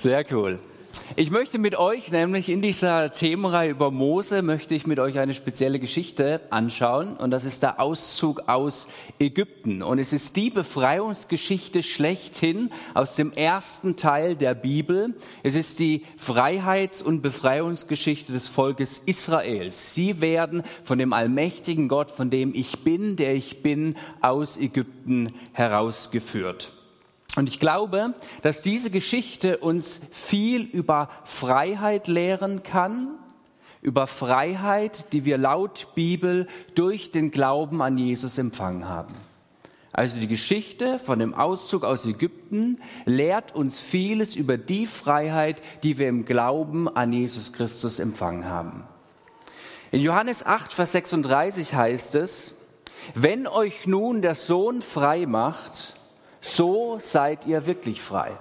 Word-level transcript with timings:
Sehr 0.00 0.24
cool. 0.30 0.60
Ich 1.16 1.32
möchte 1.32 1.58
mit 1.58 1.76
euch 1.76 2.12
nämlich 2.12 2.48
in 2.48 2.62
dieser 2.62 3.10
Themenreihe 3.10 3.70
über 3.70 3.90
Mose, 3.90 4.42
möchte 4.42 4.76
ich 4.76 4.86
mit 4.86 5.00
euch 5.00 5.18
eine 5.18 5.34
spezielle 5.34 5.80
Geschichte 5.80 6.40
anschauen 6.50 7.16
und 7.16 7.32
das 7.32 7.44
ist 7.44 7.64
der 7.64 7.80
Auszug 7.80 8.44
aus 8.46 8.86
Ägypten. 9.18 9.82
Und 9.82 9.98
es 9.98 10.12
ist 10.12 10.36
die 10.36 10.50
Befreiungsgeschichte 10.50 11.82
schlechthin 11.82 12.70
aus 12.94 13.16
dem 13.16 13.32
ersten 13.32 13.96
Teil 13.96 14.36
der 14.36 14.54
Bibel. 14.54 15.16
Es 15.42 15.56
ist 15.56 15.80
die 15.80 16.04
Freiheits- 16.16 17.02
und 17.02 17.20
Befreiungsgeschichte 17.20 18.32
des 18.32 18.46
Volkes 18.46 19.02
Israels. 19.04 19.96
Sie 19.96 20.20
werden 20.20 20.62
von 20.84 20.98
dem 20.98 21.12
allmächtigen 21.12 21.88
Gott, 21.88 22.12
von 22.12 22.30
dem 22.30 22.54
ich 22.54 22.84
bin, 22.84 23.16
der 23.16 23.34
ich 23.34 23.64
bin, 23.64 23.96
aus 24.20 24.58
Ägypten 24.58 25.34
herausgeführt. 25.54 26.77
Und 27.38 27.48
ich 27.48 27.60
glaube, 27.60 28.14
dass 28.42 28.62
diese 28.62 28.90
Geschichte 28.90 29.58
uns 29.58 30.00
viel 30.10 30.62
über 30.62 31.08
Freiheit 31.22 32.08
lehren 32.08 32.64
kann, 32.64 33.10
über 33.80 34.08
Freiheit, 34.08 35.12
die 35.12 35.24
wir 35.24 35.38
laut 35.38 35.86
Bibel 35.94 36.48
durch 36.74 37.12
den 37.12 37.30
Glauben 37.30 37.80
an 37.80 37.96
Jesus 37.96 38.38
empfangen 38.38 38.88
haben. 38.88 39.14
Also 39.92 40.18
die 40.18 40.26
Geschichte 40.26 40.98
von 40.98 41.20
dem 41.20 41.32
Auszug 41.32 41.84
aus 41.84 42.04
Ägypten 42.06 42.80
lehrt 43.04 43.54
uns 43.54 43.78
vieles 43.78 44.34
über 44.34 44.58
die 44.58 44.88
Freiheit, 44.88 45.62
die 45.84 45.96
wir 45.96 46.08
im 46.08 46.24
Glauben 46.24 46.88
an 46.88 47.12
Jesus 47.12 47.52
Christus 47.52 48.00
empfangen 48.00 48.46
haben. 48.46 48.82
In 49.92 50.00
Johannes 50.00 50.44
8, 50.44 50.72
Vers 50.72 50.90
36 50.90 51.72
heißt 51.72 52.16
es, 52.16 52.56
wenn 53.14 53.46
euch 53.46 53.86
nun 53.86 54.22
der 54.22 54.34
Sohn 54.34 54.82
frei 54.82 55.24
macht, 55.26 55.94
so 56.40 56.98
seid 57.00 57.46
ihr 57.46 57.66
wirklich 57.66 58.00
frei. 58.00 58.36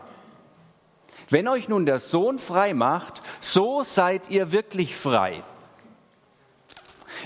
Wenn 1.30 1.48
euch 1.48 1.67
nun 1.67 1.86
der 1.86 2.00
Sohn 2.00 2.40
frei 2.40 2.73
macht, 2.73 3.22
so 3.42 3.84
seid 3.84 4.30
ihr 4.30 4.52
wirklich 4.52 4.95
frei. 4.95 5.44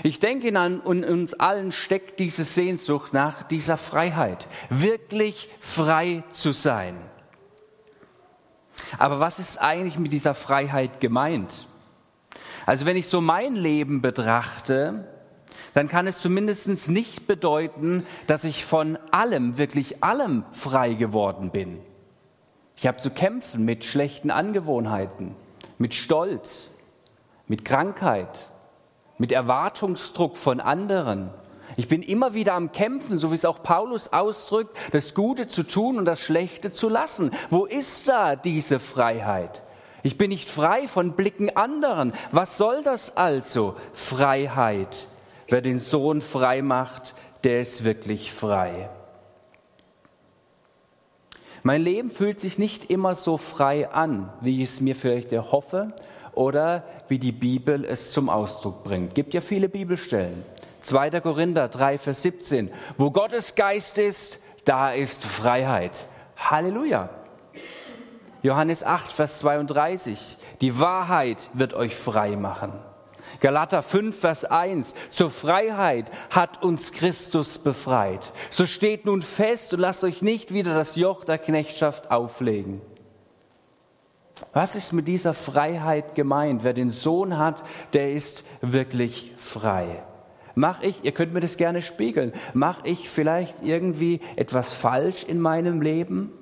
Ich 0.02 0.18
denke, 0.18 0.48
in 0.48 0.80
uns 1.04 1.34
allen 1.34 1.70
steckt 1.70 2.18
diese 2.18 2.44
Sehnsucht 2.44 3.12
nach 3.12 3.42
dieser 3.42 3.76
Freiheit, 3.76 4.48
wirklich 4.70 5.48
frei 5.60 6.24
zu 6.30 6.52
sein. 6.52 6.96
Aber 8.98 9.20
was 9.20 9.38
ist 9.38 9.58
eigentlich 9.58 9.98
mit 9.98 10.12
dieser 10.12 10.34
Freiheit 10.34 11.00
gemeint? 11.00 11.66
Also 12.66 12.86
wenn 12.86 12.96
ich 12.96 13.06
so 13.06 13.20
mein 13.20 13.54
Leben 13.54 14.02
betrachte, 14.02 15.11
dann 15.74 15.88
kann 15.88 16.06
es 16.06 16.18
zumindest 16.18 16.88
nicht 16.88 17.26
bedeuten, 17.26 18.04
dass 18.26 18.44
ich 18.44 18.64
von 18.64 18.98
allem, 19.10 19.58
wirklich 19.58 20.02
allem 20.02 20.44
frei 20.52 20.94
geworden 20.94 21.50
bin. 21.50 21.78
Ich 22.76 22.86
habe 22.86 22.98
zu 22.98 23.10
kämpfen 23.10 23.64
mit 23.64 23.84
schlechten 23.84 24.30
Angewohnheiten, 24.30 25.34
mit 25.78 25.94
Stolz, 25.94 26.72
mit 27.46 27.64
Krankheit, 27.64 28.48
mit 29.18 29.32
Erwartungsdruck 29.32 30.36
von 30.36 30.60
anderen. 30.60 31.30
Ich 31.76 31.88
bin 31.88 32.02
immer 32.02 32.34
wieder 32.34 32.54
am 32.54 32.72
Kämpfen, 32.72 33.18
so 33.18 33.30
wie 33.30 33.36
es 33.36 33.44
auch 33.44 33.62
Paulus 33.62 34.12
ausdrückt, 34.12 34.76
das 34.92 35.14
Gute 35.14 35.48
zu 35.48 35.62
tun 35.62 35.96
und 35.96 36.04
das 36.04 36.20
Schlechte 36.20 36.72
zu 36.72 36.88
lassen. 36.88 37.30
Wo 37.48 37.64
ist 37.64 38.08
da 38.08 38.36
diese 38.36 38.78
Freiheit? 38.78 39.62
Ich 40.02 40.18
bin 40.18 40.30
nicht 40.30 40.50
frei 40.50 40.88
von 40.88 41.12
Blicken 41.12 41.56
anderen. 41.56 42.12
Was 42.30 42.58
soll 42.58 42.82
das 42.82 43.16
also? 43.16 43.76
Freiheit. 43.92 45.06
Wer 45.52 45.60
den 45.60 45.80
Sohn 45.80 46.22
frei 46.22 46.62
macht, 46.62 47.14
der 47.44 47.60
ist 47.60 47.84
wirklich 47.84 48.32
frei. 48.32 48.88
Mein 51.62 51.82
Leben 51.82 52.10
fühlt 52.10 52.40
sich 52.40 52.56
nicht 52.56 52.90
immer 52.90 53.14
so 53.14 53.36
frei 53.36 53.90
an, 53.90 54.32
wie 54.40 54.62
ich 54.62 54.70
es 54.70 54.80
mir 54.80 54.96
vielleicht 54.96 55.30
erhoffe 55.30 55.92
oder 56.32 56.84
wie 57.08 57.18
die 57.18 57.32
Bibel 57.32 57.84
es 57.84 58.12
zum 58.12 58.30
Ausdruck 58.30 58.82
bringt. 58.82 59.08
Es 59.08 59.14
gibt 59.14 59.34
ja 59.34 59.42
viele 59.42 59.68
Bibelstellen. 59.68 60.42
2. 60.80 61.20
Korinther 61.20 61.68
3, 61.68 61.98
Vers 61.98 62.22
17. 62.22 62.70
Wo 62.96 63.10
Gottes 63.10 63.54
Geist 63.54 63.98
ist, 63.98 64.40
da 64.64 64.90
ist 64.90 65.22
Freiheit. 65.22 66.08
Halleluja. 66.38 67.10
Johannes 68.42 68.82
8, 68.84 69.12
Vers 69.12 69.40
32. 69.40 70.38
Die 70.62 70.80
Wahrheit 70.80 71.50
wird 71.52 71.74
euch 71.74 71.94
frei 71.94 72.36
machen. 72.36 72.72
Galater 73.40 73.82
5, 73.82 74.18
Vers 74.18 74.44
1. 74.44 74.94
Zur 75.10 75.30
Freiheit 75.30 76.10
hat 76.30 76.62
uns 76.62 76.92
Christus 76.92 77.58
befreit. 77.58 78.32
So 78.50 78.66
steht 78.66 79.06
nun 79.06 79.22
fest 79.22 79.74
und 79.74 79.80
lasst 79.80 80.04
euch 80.04 80.22
nicht 80.22 80.52
wieder 80.52 80.74
das 80.74 80.96
Joch 80.96 81.24
der 81.24 81.38
Knechtschaft 81.38 82.10
auflegen. 82.10 82.80
Was 84.52 84.74
ist 84.74 84.92
mit 84.92 85.08
dieser 85.08 85.34
Freiheit 85.34 86.14
gemeint? 86.14 86.64
Wer 86.64 86.72
den 86.72 86.90
Sohn 86.90 87.38
hat, 87.38 87.62
der 87.92 88.12
ist 88.12 88.44
wirklich 88.60 89.32
frei. 89.36 90.02
Mach 90.54 90.82
ich, 90.82 91.04
ihr 91.04 91.12
könnt 91.12 91.32
mir 91.32 91.40
das 91.40 91.56
gerne 91.56 91.80
spiegeln, 91.80 92.32
mach 92.52 92.84
ich 92.84 93.08
vielleicht 93.08 93.62
irgendwie 93.62 94.20
etwas 94.36 94.72
falsch 94.72 95.24
in 95.24 95.40
meinem 95.40 95.80
Leben? 95.80 96.32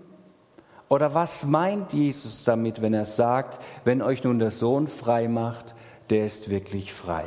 Oder 0.88 1.14
was 1.14 1.46
meint 1.46 1.92
Jesus 1.92 2.42
damit, 2.42 2.82
wenn 2.82 2.94
er 2.94 3.04
sagt, 3.04 3.62
wenn 3.84 4.02
euch 4.02 4.24
nun 4.24 4.40
der 4.40 4.50
Sohn 4.50 4.88
frei 4.88 5.28
macht, 5.28 5.74
der 6.10 6.24
ist 6.24 6.50
wirklich 6.50 6.92
frei. 6.92 7.24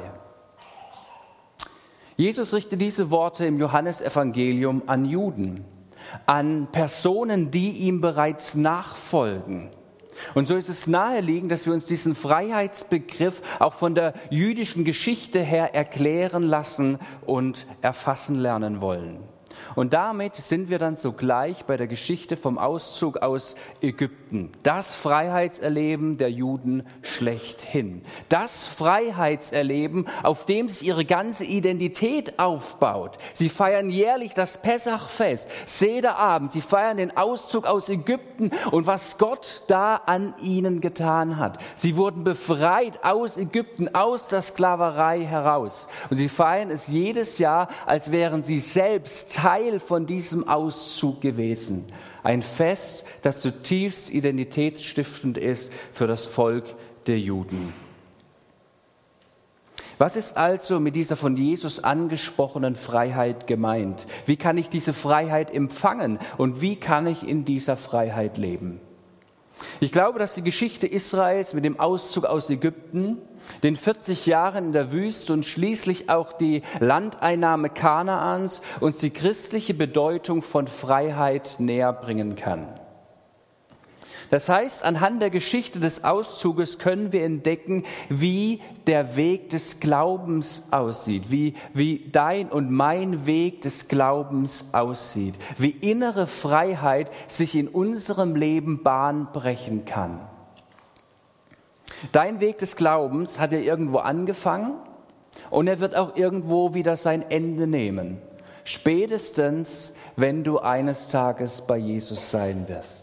Jesus 2.16 2.54
richtet 2.54 2.82
diese 2.82 3.10
Worte 3.10 3.46
im 3.46 3.58
Johannesevangelium 3.58 4.84
an 4.86 5.06
Juden, 5.06 5.66
an 6.26 6.68
Personen, 6.72 7.50
die 7.50 7.72
ihm 7.72 8.02
bereits 8.02 8.56
nachfolgen. 8.56 9.72
Und 10.36 10.48
so 10.48 10.56
ist 10.56 10.70
es 10.70 10.86
naheliegend, 10.86 11.52
dass 11.52 11.66
wir 11.66 11.74
uns 11.74 11.88
diesen 11.88 12.14
Freiheitsbegriff 12.14 13.42
auch 13.60 13.74
von 13.74 13.96
der 13.96 14.14
jüdischen 14.30 14.84
Geschichte 14.84 15.40
her 15.40 15.74
erklären 15.74 16.44
lassen 16.44 17.00
und 17.26 17.66
erfassen 17.82 18.36
lernen 18.36 18.80
wollen. 18.80 19.33
Und 19.76 19.94
damit 19.94 20.36
sind 20.36 20.70
wir 20.70 20.80
dann 20.80 20.98
sogleich 20.98 21.66
bei 21.66 21.78
der 21.78 21.88
Geschichte 21.88 22.38
vom 22.38 22.58
Auszug 22.58 23.18
aus 23.18 23.56
Ägypten. 23.82 24.52
Das 24.64 24.94
Freiheitserleben 24.96 26.18
der 26.18 26.32
Juden 26.32 26.84
schlechthin. 27.02 28.04
Das 28.30 28.66
Freiheitserleben, 28.66 30.08
auf 30.24 30.46
dem 30.46 30.70
sich 30.70 30.88
ihre 30.88 31.06
ganze 31.06 31.46
Identität 31.46 32.40
aufbaut. 32.40 33.18
Sie 33.34 33.50
feiern 33.50 33.90
jährlich 33.90 34.34
das 34.34 34.62
Pessachfest, 34.62 35.50
Sederabend. 35.66 36.52
Sie 36.52 36.62
feiern 36.62 36.98
den 36.98 37.16
Auszug 37.16 37.66
aus 37.66 37.90
Ägypten 37.90 38.52
und 38.72 38.88
was 38.88 39.18
Gott 39.18 39.64
da 39.68 39.96
an 39.96 40.34
ihnen 40.42 40.82
getan 40.82 41.38
hat. 41.38 41.60
Sie 41.76 41.96
wurden 41.96 42.24
befreit 42.24 43.04
aus 43.04 43.38
Ägypten, 43.38 43.94
aus 43.94 44.28
der 44.28 44.42
Sklaverei 44.42 45.24
heraus. 45.26 45.88
Und 46.10 46.18
sie 46.18 46.30
feiern 46.30 46.70
es 46.70 46.88
jedes 46.88 47.38
Jahr, 47.38 47.68
als 47.86 48.12
wären 48.12 48.44
sie 48.44 48.60
selbst 48.60 49.43
Teil 49.44 49.82
von 49.82 50.06
diesem 50.06 50.48
Auszug 50.48 51.20
gewesen. 51.20 51.84
Ein 52.24 52.42
Fest, 52.42 53.04
das 53.24 53.42
zutiefst 53.42 54.10
identitätsstiftend 54.10 55.38
ist 55.38 55.70
für 55.92 56.08
das 56.08 56.28
Volk 56.28 56.64
der 57.08 57.20
Juden. 57.20 57.74
Was 59.98 60.16
ist 60.16 60.38
also 60.38 60.80
mit 60.80 60.96
dieser 60.96 61.18
von 61.18 61.36
Jesus 61.36 61.84
angesprochenen 61.84 62.76
Freiheit 62.76 63.46
gemeint? 63.46 64.08
Wie 64.26 64.38
kann 64.38 64.58
ich 64.58 64.70
diese 64.70 64.94
Freiheit 64.94 65.54
empfangen 65.54 66.20
und 66.38 66.62
wie 66.62 66.78
kann 66.78 67.06
ich 67.06 67.28
in 67.28 67.44
dieser 67.44 67.76
Freiheit 67.76 68.38
leben? 68.38 68.80
Ich 69.80 69.92
glaube, 69.92 70.20
dass 70.20 70.36
die 70.36 70.44
Geschichte 70.44 70.88
Israels 70.88 71.54
mit 71.54 71.66
dem 71.66 71.80
Auszug 71.80 72.26
aus 72.26 72.50
Ägypten, 72.50 73.18
den 73.62 73.76
40 73.76 74.26
Jahren 74.26 74.68
in 74.68 74.74
der 74.74 74.92
Wüste 74.92 75.34
und 75.34 75.46
schließlich 75.46 76.10
auch 76.10 76.34
die 76.34 76.62
Landeinnahme 76.80 77.70
Kanaans 77.70 78.62
uns 78.80 78.98
die 78.98 79.12
christliche 79.12 79.74
Bedeutung 79.74 80.42
von 80.42 80.68
Freiheit 80.68 81.56
näher 81.60 81.94
bringen 81.94 82.36
kann. 82.36 82.68
Das 84.34 84.50
heißt, 84.50 84.84
anhand 84.84 85.22
der 85.22 85.30
Geschichte 85.30 85.80
des 85.80 86.04
Auszuges 86.04 86.80
können 86.80 87.14
wir 87.14 87.24
entdecken, 87.24 87.84
wie 88.10 88.62
der 88.88 89.16
Weg 89.16 89.52
des 89.52 89.80
Glaubens 89.80 90.64
aussieht, 90.72 91.30
wie, 91.30 91.54
wie 91.76 92.10
dein 92.12 92.50
und 92.52 92.72
mein 92.72 93.28
Weg 93.28 93.62
des 93.62 93.90
Glaubens 93.90 94.70
aussieht, 94.72 95.36
wie 95.60 95.70
innere 95.70 96.26
Freiheit 96.26 97.12
sich 97.28 97.54
in 97.54 97.68
unserem 97.68 98.36
Leben 98.36 98.82
Bahn 98.82 99.28
brechen 99.34 99.86
kann. 99.86 100.20
Dein 102.12 102.40
Weg 102.40 102.58
des 102.58 102.76
Glaubens 102.76 103.38
hat 103.38 103.52
ja 103.52 103.60
irgendwo 103.60 104.00
angefangen 104.00 104.80
und 105.52 105.68
er 105.68 105.80
wird 105.80 105.96
auch 105.96 106.16
irgendwo 106.16 106.74
wieder 106.74 106.98
sein 106.98 107.24
Ende 107.30 107.68
nehmen. 107.68 108.20
Spätestens, 108.64 109.94
wenn 110.16 110.44
du 110.44 110.58
eines 110.58 111.08
Tages 111.08 111.62
bei 111.62 111.78
Jesus 111.78 112.32
sein 112.32 112.68
wirst. 112.68 113.03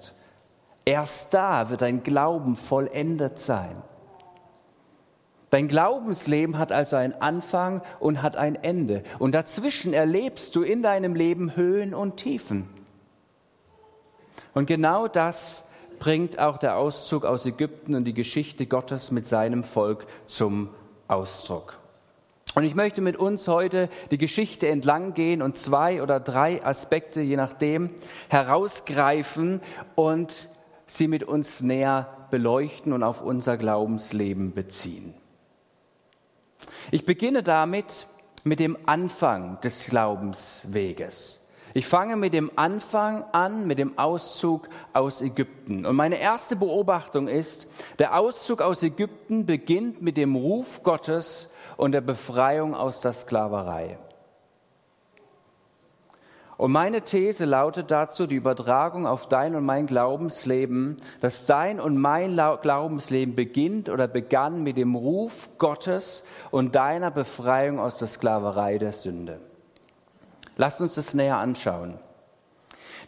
Erst 0.84 1.34
da 1.34 1.70
wird 1.70 1.82
dein 1.82 2.02
Glauben 2.02 2.56
vollendet 2.56 3.38
sein. 3.38 3.82
Dein 5.50 5.66
Glaubensleben 5.66 6.58
hat 6.58 6.70
also 6.70 6.96
einen 6.96 7.14
Anfang 7.14 7.82
und 7.98 8.22
hat 8.22 8.36
ein 8.36 8.54
Ende. 8.54 9.02
Und 9.18 9.32
dazwischen 9.32 9.92
erlebst 9.92 10.54
du 10.54 10.62
in 10.62 10.82
deinem 10.82 11.14
Leben 11.14 11.56
Höhen 11.56 11.92
und 11.92 12.16
Tiefen. 12.16 12.68
Und 14.54 14.66
genau 14.66 15.08
das 15.08 15.64
bringt 15.98 16.38
auch 16.38 16.56
der 16.56 16.76
Auszug 16.76 17.24
aus 17.24 17.46
Ägypten 17.46 17.94
und 17.94 18.04
die 18.04 18.14
Geschichte 18.14 18.66
Gottes 18.66 19.10
mit 19.10 19.26
seinem 19.26 19.64
Volk 19.64 20.06
zum 20.26 20.70
Ausdruck. 21.08 21.78
Und 22.54 22.64
ich 22.64 22.74
möchte 22.74 23.00
mit 23.00 23.16
uns 23.16 23.46
heute 23.46 23.88
die 24.10 24.18
Geschichte 24.18 24.66
entlang 24.68 25.14
gehen 25.14 25.42
und 25.42 25.58
zwei 25.58 26.02
oder 26.02 26.18
drei 26.18 26.64
Aspekte, 26.64 27.20
je 27.20 27.36
nachdem, 27.36 27.90
herausgreifen 28.28 29.60
und 29.94 30.48
sie 30.96 31.08
mit 31.08 31.22
uns 31.22 31.62
näher 31.62 32.08
beleuchten 32.30 32.92
und 32.92 33.02
auf 33.02 33.22
unser 33.22 33.56
Glaubensleben 33.56 34.52
beziehen. 34.52 35.14
Ich 36.90 37.04
beginne 37.04 37.42
damit 37.42 38.06
mit 38.44 38.58
dem 38.58 38.76
Anfang 38.86 39.60
des 39.60 39.86
Glaubensweges. 39.86 41.40
Ich 41.72 41.86
fange 41.86 42.16
mit 42.16 42.34
dem 42.34 42.50
Anfang 42.56 43.24
an, 43.30 43.68
mit 43.68 43.78
dem 43.78 43.96
Auszug 43.96 44.68
aus 44.92 45.22
Ägypten. 45.22 45.86
Und 45.86 45.94
meine 45.94 46.18
erste 46.18 46.56
Beobachtung 46.56 47.28
ist, 47.28 47.68
der 48.00 48.18
Auszug 48.18 48.60
aus 48.60 48.82
Ägypten 48.82 49.46
beginnt 49.46 50.02
mit 50.02 50.16
dem 50.16 50.34
Ruf 50.34 50.82
Gottes 50.82 51.48
und 51.76 51.92
der 51.92 52.00
Befreiung 52.00 52.74
aus 52.74 53.00
der 53.00 53.12
Sklaverei. 53.12 53.98
Und 56.60 56.72
meine 56.72 57.00
These 57.00 57.46
lautet 57.46 57.90
dazu, 57.90 58.26
die 58.26 58.34
Übertragung 58.34 59.06
auf 59.06 59.26
dein 59.26 59.54
und 59.54 59.64
mein 59.64 59.86
Glaubensleben, 59.86 60.98
dass 61.22 61.46
dein 61.46 61.80
und 61.80 61.96
mein 61.96 62.36
Glaubensleben 62.60 63.34
beginnt 63.34 63.88
oder 63.88 64.06
begann 64.06 64.62
mit 64.62 64.76
dem 64.76 64.94
Ruf 64.94 65.48
Gottes 65.56 66.22
und 66.50 66.74
deiner 66.74 67.10
Befreiung 67.10 67.80
aus 67.80 67.96
der 67.96 68.08
Sklaverei 68.08 68.76
der 68.76 68.92
Sünde. 68.92 69.40
Lasst 70.58 70.82
uns 70.82 70.92
das 70.92 71.14
näher 71.14 71.38
anschauen. 71.38 71.98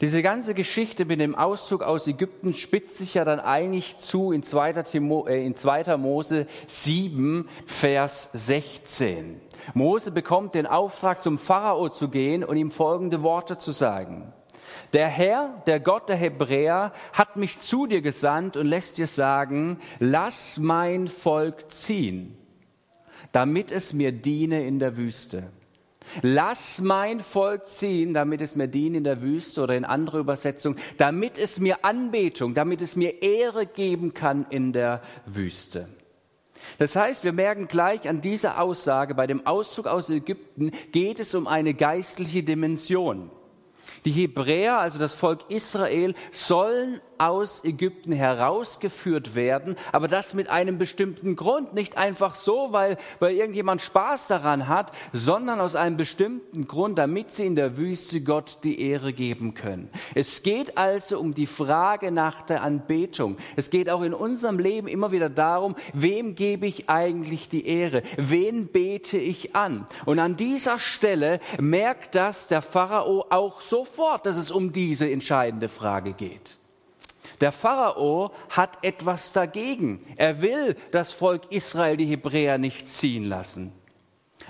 Diese 0.03 0.21
ganze 0.21 0.55
Geschichte 0.55 1.05
mit 1.05 1.21
dem 1.21 1.37
Auszug 1.37 1.85
aus 1.85 2.09
Ägypten 2.09 2.55
spitzt 2.55 2.99
sich 2.99 3.15
ja 3.15 3.25
dann 3.25 3.39
eigentlich 3.39 3.99
zu 3.99 4.33
in 4.33 4.43
2. 4.43 4.83
Timo, 4.83 5.29
äh, 5.29 5.47
in 5.47 5.55
2. 5.55 5.97
Mose 5.97 6.49
7, 6.67 7.49
Vers 7.67 8.29
16. 8.33 9.41
Mose 9.75 10.11
bekommt 10.11 10.55
den 10.55 10.67
Auftrag, 10.67 11.23
zum 11.23 11.39
Pharao 11.39 11.89
zu 11.89 12.09
gehen 12.09 12.43
und 12.43 12.57
ihm 12.57 12.73
folgende 12.73 13.23
Worte 13.23 13.59
zu 13.59 13.71
sagen. 13.71 14.33
Der 14.93 15.07
Herr, 15.07 15.63
der 15.69 15.79
Gott 15.79 16.09
der 16.09 16.17
Hebräer, 16.17 16.93
hat 17.13 17.37
mich 17.37 17.61
zu 17.61 17.87
dir 17.87 18.03
gesandt 18.03 18.57
und 18.57 18.67
lässt 18.67 18.99
dir 18.99 19.07
sagen, 19.07 19.79
lass 20.01 20.59
mein 20.59 21.07
Volk 21.07 21.71
ziehen, 21.71 22.37
damit 23.31 23.71
es 23.71 23.93
mir 23.93 24.11
diene 24.11 24.67
in 24.67 24.81
der 24.81 24.97
Wüste. 24.97 25.53
Lass 26.23 26.81
mein 26.81 27.21
Volk 27.21 27.67
ziehen, 27.67 28.15
damit 28.15 28.41
es 28.41 28.55
mir 28.55 28.69
dient 28.69 28.97
in 28.97 29.05
der 29.05 29.23
Wüste 29.23 29.63
oder 29.63 29.77
in 29.77 29.85
andere 29.85 30.19
Übersetzung, 30.19 30.77
damit 30.99 31.39
es 31.39 31.59
mir 31.59 31.85
Anbetung, 31.85 32.55
damit 32.55 32.81
es 32.81 32.97
mir 32.97 33.23
Ehre 33.23 33.67
geben 33.67 34.15
kann 34.15 34.47
in 34.51 34.73
der 34.73 35.03
Wüste. 35.27 35.89
Das 36.79 36.97
heißt, 36.97 37.25
wir 37.25 37.33
merken 37.33 37.69
gleich 37.69 38.09
an 38.09 38.21
dieser 38.21 38.61
Aussage, 38.61 39.15
bei 39.15 39.27
dem 39.27 39.47
Auszug 39.47 39.87
aus 39.87 40.11
Ägypten 40.11 40.71
geht 40.93 41.19
es 41.21 41.35
um 41.35 41.47
eine 41.47 41.75
geistliche 41.75 42.43
Dimension. 42.43 43.31
Die 44.05 44.11
Hebräer, 44.11 44.79
also 44.79 44.99
das 44.99 45.15
Volk 45.15 45.41
Israel, 45.49 46.15
sollen 46.33 47.01
aus 47.19 47.63
Ägypten 47.65 48.11
herausgeführt 48.11 49.37
werden, 49.37 49.77
aber 49.93 50.09
das 50.09 50.35
mit 50.35 50.49
einem 50.49 50.77
bestimmten 50.77 51.37
Grund, 51.37 51.73
nicht 51.73 51.97
einfach 51.97 52.35
so, 52.35 52.73
weil, 52.73 52.97
weil 53.21 53.37
irgendjemand 53.37 53.81
Spaß 53.81 54.27
daran 54.27 54.67
hat, 54.67 54.91
sondern 55.13 55.61
aus 55.61 55.77
einem 55.77 55.97
bestimmten 55.97 56.67
Grund, 56.67 56.99
damit 56.99 57.31
sie 57.31 57.47
in 57.47 57.55
der 57.55 57.77
Wüste 57.77 58.23
Gott 58.23 58.59
die 58.65 58.81
Ehre 58.81 59.13
geben 59.13 59.55
können. 59.55 59.89
Es 60.17 60.43
geht 60.43 60.77
also 60.77 61.21
um 61.21 61.33
die 61.33 61.47
Frage 61.47 62.11
nach 62.11 62.43
der 62.43 62.65
Anbetung. 62.65 63.37
Es 63.55 63.71
geht 63.71 63.89
auch 63.89 64.03
in 64.03 64.15
unserem 64.15 64.59
Leben 64.59 64.89
immer 64.89 65.13
wieder 65.13 65.31
darum, 65.31 65.77
wem 65.93 66.35
gebe 66.35 66.67
ich 66.67 66.91
eigentlich 66.91 67.49
die 67.49 67.67
Ehre? 67.67 68.03
Wen 68.17 68.67
bete 68.67 69.19
ich 69.19 69.55
an? 69.55 69.87
Und 70.07 70.19
an 70.19 70.37
dieser 70.37 70.81
Stelle 70.81 71.39
merkt 71.61 72.17
das 72.17 72.49
der 72.49 72.63
Pharao 72.63 73.27
auch 73.31 73.61
sofort, 73.61 73.92
dass 74.23 74.37
es 74.37 74.51
um 74.51 74.73
diese 74.73 75.11
entscheidende 75.11 75.69
Frage 75.69 76.13
geht. 76.13 76.59
Der 77.41 77.53
Pharao 77.53 78.33
hat 78.51 78.85
etwas 78.85 79.33
dagegen. 79.33 80.05
Er 80.17 80.43
will 80.43 80.77
das 80.91 81.13
Volk 81.13 81.43
Israel, 81.51 81.97
die 81.97 82.07
Hebräer, 82.07 82.59
nicht 82.59 82.89
ziehen 82.89 83.25
lassen. 83.25 83.73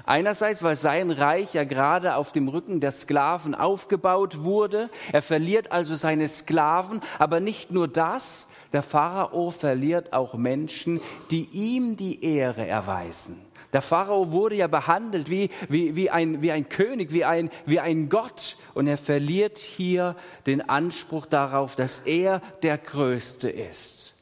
Einerseits, 0.07 0.63
weil 0.63 0.77
sein 0.77 1.11
Reich 1.11 1.55
ja 1.55 1.65
gerade 1.65 2.17
auf 2.17 2.33
dem 2.33 2.49
Rücken 2.49 2.81
der 2.81 2.93
Sklaven 2.93 3.55
aufgebaut 3.55 4.43
wurde. 4.43 4.91
Er 5.13 5.23
verliert 5.23 5.71
also 5.71 5.95
seine 5.95 6.29
Sklaven, 6.29 7.01
aber 7.19 7.41
nicht 7.41 7.71
nur 7.71 7.89
das, 7.89 8.49
der 8.73 8.83
Pharao 8.83 9.51
verliert 9.51 10.13
auch 10.13 10.35
Menschen, 10.35 11.01
die 11.31 11.45
ihm 11.53 11.97
die 11.97 12.25
Ehre 12.25 12.67
erweisen. 12.67 13.41
Der 13.73 13.83
Pharao 13.83 14.33
wurde 14.33 14.57
ja 14.57 14.67
behandelt 14.67 15.31
wie, 15.31 15.49
wie, 15.69 15.97
wie, 15.97 16.11
ein, 16.11 16.43
wie 16.43 16.53
ein 16.53 16.69
König, 16.69 17.13
wie 17.13 17.25
ein, 17.25 17.51
wie 17.65 17.81
ein 17.81 18.09
Gott. 18.11 18.57
Und 18.75 18.87
er 18.87 18.99
verliert 18.99 19.59
hier 19.59 20.15
den 20.47 20.69
Anspruch 20.69 21.27
darauf, 21.27 21.75
dass 21.75 22.01
er 22.01 22.43
der 22.63 22.77
Größte 22.77 23.49
ist. 23.49 24.15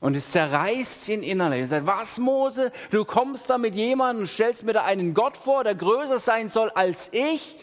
Und 0.00 0.14
es 0.14 0.30
zerreißt 0.30 1.08
ihn 1.10 1.22
innerlich. 1.22 1.60
Er 1.60 1.68
sagt, 1.68 1.86
was 1.86 2.18
Mose, 2.18 2.72
du 2.90 3.04
kommst 3.04 3.48
da 3.50 3.58
mit 3.58 3.74
jemandem 3.74 4.22
und 4.22 4.28
stellst 4.28 4.62
mir 4.62 4.72
da 4.72 4.82
einen 4.82 5.14
Gott 5.14 5.36
vor, 5.36 5.64
der 5.64 5.74
größer 5.74 6.18
sein 6.18 6.48
soll 6.48 6.70
als 6.70 7.10
ich, 7.12 7.58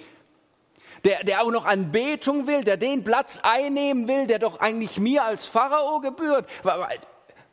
der, 1.03 1.23
der 1.23 1.43
auch 1.43 1.51
noch 1.51 1.65
Anbetung 1.65 2.47
will, 2.47 2.63
der 2.63 2.77
den 2.77 3.03
Platz 3.03 3.39
einnehmen 3.41 4.07
will, 4.07 4.27
der 4.27 4.39
doch 4.39 4.59
eigentlich 4.59 4.99
mir 4.99 5.23
als 5.23 5.45
Pharao 5.45 5.99
gebührt. 5.99 6.47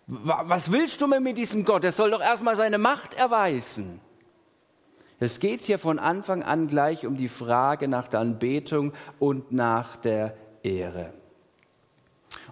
Was 0.06 0.70
willst 0.70 1.00
du 1.00 1.06
mit 1.06 1.38
diesem 1.38 1.64
Gott? 1.64 1.84
Er 1.84 1.92
soll 1.92 2.10
doch 2.10 2.20
erstmal 2.20 2.56
seine 2.56 2.78
Macht 2.78 3.14
erweisen. 3.14 4.00
Es 5.18 5.40
geht 5.40 5.62
hier 5.62 5.78
von 5.78 5.98
Anfang 5.98 6.42
an 6.42 6.68
gleich 6.68 7.06
um 7.06 7.16
die 7.16 7.28
Frage 7.28 7.88
nach 7.88 8.08
der 8.08 8.20
Anbetung 8.20 8.92
und 9.18 9.52
nach 9.52 9.96
der 9.96 10.36
Ehre. 10.62 11.14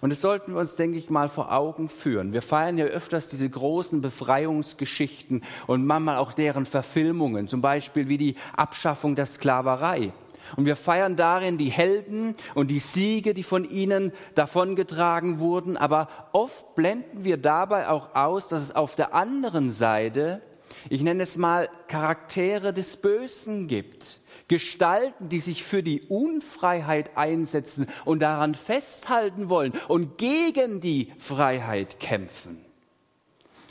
Und 0.00 0.10
das 0.10 0.20
sollten 0.20 0.52
wir 0.54 0.60
uns, 0.60 0.76
denke 0.76 0.96
ich 0.96 1.10
mal, 1.10 1.28
vor 1.28 1.52
Augen 1.52 1.88
führen. 1.88 2.32
Wir 2.32 2.42
feiern 2.42 2.78
ja 2.78 2.86
öfters 2.86 3.28
diese 3.28 3.48
großen 3.48 4.00
Befreiungsgeschichten 4.00 5.44
und 5.66 5.84
manchmal 5.84 6.16
auch 6.16 6.32
deren 6.32 6.66
Verfilmungen, 6.66 7.48
zum 7.48 7.60
Beispiel 7.60 8.08
wie 8.08 8.18
die 8.18 8.36
Abschaffung 8.56 9.14
der 9.14 9.26
Sklaverei. 9.26 10.12
Und 10.56 10.64
wir 10.64 10.76
feiern 10.76 11.16
darin 11.16 11.58
die 11.58 11.70
Helden 11.70 12.34
und 12.54 12.68
die 12.68 12.78
Siege, 12.78 13.34
die 13.34 13.42
von 13.42 13.68
ihnen 13.68 14.12
davongetragen 14.34 15.38
wurden. 15.38 15.76
Aber 15.76 16.08
oft 16.32 16.74
blenden 16.74 17.24
wir 17.24 17.36
dabei 17.36 17.88
auch 17.88 18.14
aus, 18.14 18.48
dass 18.48 18.62
es 18.62 18.74
auf 18.74 18.96
der 18.96 19.14
anderen 19.14 19.70
Seite, 19.70 20.42
ich 20.90 21.02
nenne 21.02 21.22
es 21.22 21.36
mal, 21.36 21.68
Charaktere 21.88 22.72
des 22.72 22.96
Bösen 22.96 23.68
gibt. 23.68 24.20
Gestalten, 24.48 25.28
die 25.28 25.40
sich 25.40 25.64
für 25.64 25.82
die 25.82 26.02
Unfreiheit 26.02 27.16
einsetzen 27.16 27.86
und 28.04 28.20
daran 28.20 28.54
festhalten 28.54 29.48
wollen 29.48 29.72
und 29.88 30.18
gegen 30.18 30.80
die 30.80 31.12
Freiheit 31.18 32.00
kämpfen. 32.00 32.62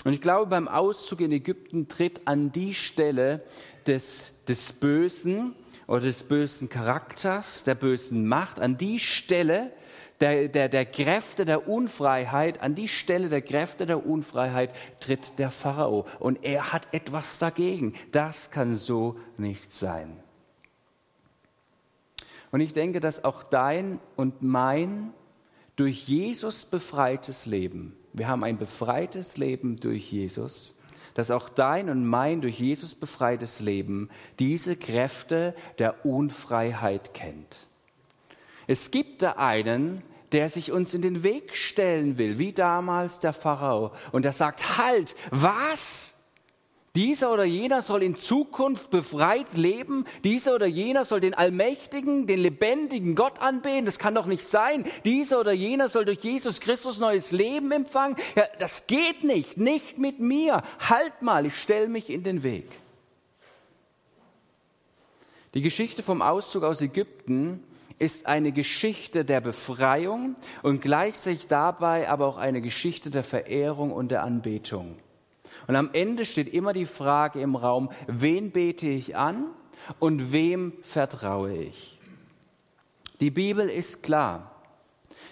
Und 0.03 0.13
ich 0.13 0.21
glaube, 0.21 0.47
beim 0.47 0.67
Auszug 0.67 1.21
in 1.21 1.31
Ägypten 1.31 1.87
tritt 1.87 2.21
an 2.25 2.51
die 2.51 2.73
Stelle 2.73 3.43
des, 3.85 4.33
des 4.47 4.73
Bösen, 4.73 5.55
oder 5.91 5.99
des 5.99 6.23
bösen 6.23 6.69
Charakters, 6.69 7.65
der 7.65 7.75
bösen 7.75 8.25
Macht, 8.25 8.61
an 8.61 8.77
die 8.77 8.97
Stelle 8.97 9.73
der, 10.21 10.47
der, 10.47 10.69
der 10.69 10.85
Kräfte 10.85 11.43
der 11.43 11.67
Unfreiheit, 11.67 12.61
an 12.61 12.75
die 12.75 12.87
Stelle 12.87 13.27
der 13.27 13.41
Kräfte 13.41 13.85
der 13.85 14.05
Unfreiheit 14.05 14.73
tritt 15.01 15.37
der 15.37 15.51
Pharao. 15.51 16.07
Und 16.19 16.45
er 16.45 16.71
hat 16.71 16.87
etwas 16.93 17.39
dagegen. 17.39 17.93
Das 18.13 18.51
kann 18.51 18.73
so 18.73 19.19
nicht 19.37 19.73
sein. 19.73 20.15
Und 22.51 22.61
ich 22.61 22.71
denke, 22.71 23.01
dass 23.01 23.25
auch 23.25 23.43
dein 23.43 23.99
und 24.15 24.41
mein 24.41 25.11
durch 25.75 26.07
Jesus 26.07 26.63
befreites 26.63 27.45
Leben, 27.45 27.97
wir 28.13 28.29
haben 28.29 28.45
ein 28.45 28.57
befreites 28.57 29.35
Leben 29.35 29.77
durch 29.77 30.09
Jesus, 30.09 30.73
dass 31.13 31.31
auch 31.31 31.49
dein 31.49 31.89
und 31.89 32.05
mein 32.05 32.41
durch 32.41 32.59
Jesus 32.59 32.95
befreites 32.95 33.59
Leben 33.59 34.09
diese 34.39 34.75
Kräfte 34.75 35.55
der 35.79 36.05
Unfreiheit 36.05 37.13
kennt. 37.13 37.67
Es 38.67 38.91
gibt 38.91 39.21
da 39.21 39.33
einen, 39.33 40.03
der 40.31 40.49
sich 40.49 40.71
uns 40.71 40.93
in 40.93 41.01
den 41.01 41.23
Weg 41.23 41.55
stellen 41.55 42.17
will, 42.17 42.37
wie 42.37 42.53
damals 42.53 43.19
der 43.19 43.33
Pharao, 43.33 43.91
und 44.11 44.23
der 44.23 44.33
sagt, 44.33 44.77
halt, 44.77 45.15
was? 45.31 46.10
Dieser 46.95 47.31
oder 47.31 47.45
jener 47.45 47.81
soll 47.81 48.03
in 48.03 48.15
Zukunft 48.15 48.91
befreit 48.91 49.55
leben. 49.55 50.05
Dieser 50.25 50.55
oder 50.55 50.65
jener 50.65 51.05
soll 51.05 51.21
den 51.21 51.33
allmächtigen, 51.33 52.27
den 52.27 52.41
lebendigen 52.41 53.15
Gott 53.15 53.39
anbeten. 53.41 53.85
Das 53.85 53.97
kann 53.97 54.13
doch 54.13 54.25
nicht 54.25 54.43
sein. 54.43 54.85
Dieser 55.05 55.39
oder 55.39 55.53
jener 55.53 55.87
soll 55.87 56.03
durch 56.03 56.19
Jesus 56.19 56.59
Christus 56.59 56.99
neues 56.99 57.31
Leben 57.31 57.71
empfangen. 57.71 58.17
Ja, 58.35 58.43
das 58.59 58.87
geht 58.87 59.23
nicht. 59.23 59.55
Nicht 59.55 59.99
mit 59.99 60.19
mir. 60.19 60.63
Halt 60.79 61.21
mal, 61.21 61.45
ich 61.45 61.55
stelle 61.55 61.87
mich 61.87 62.09
in 62.09 62.23
den 62.23 62.43
Weg. 62.43 62.67
Die 65.53 65.61
Geschichte 65.61 66.03
vom 66.03 66.21
Auszug 66.21 66.63
aus 66.63 66.81
Ägypten 66.81 67.63
ist 67.99 68.25
eine 68.25 68.51
Geschichte 68.51 69.23
der 69.23 69.39
Befreiung 69.39 70.35
und 70.61 70.81
gleichzeitig 70.81 71.47
dabei 71.47 72.09
aber 72.09 72.27
auch 72.27 72.37
eine 72.37 72.61
Geschichte 72.61 73.11
der 73.11 73.23
Verehrung 73.23 73.93
und 73.93 74.09
der 74.11 74.23
Anbetung. 74.23 74.97
Und 75.67 75.75
am 75.75 75.89
Ende 75.93 76.25
steht 76.25 76.53
immer 76.53 76.73
die 76.73 76.85
Frage 76.85 77.41
im 77.41 77.55
Raum, 77.55 77.89
wen 78.07 78.51
bete 78.51 78.87
ich 78.87 79.15
an 79.15 79.47
und 79.99 80.31
wem 80.31 80.73
vertraue 80.81 81.53
ich? 81.53 81.99
Die 83.19 83.31
Bibel 83.31 83.69
ist 83.69 84.03
klar. 84.03 84.51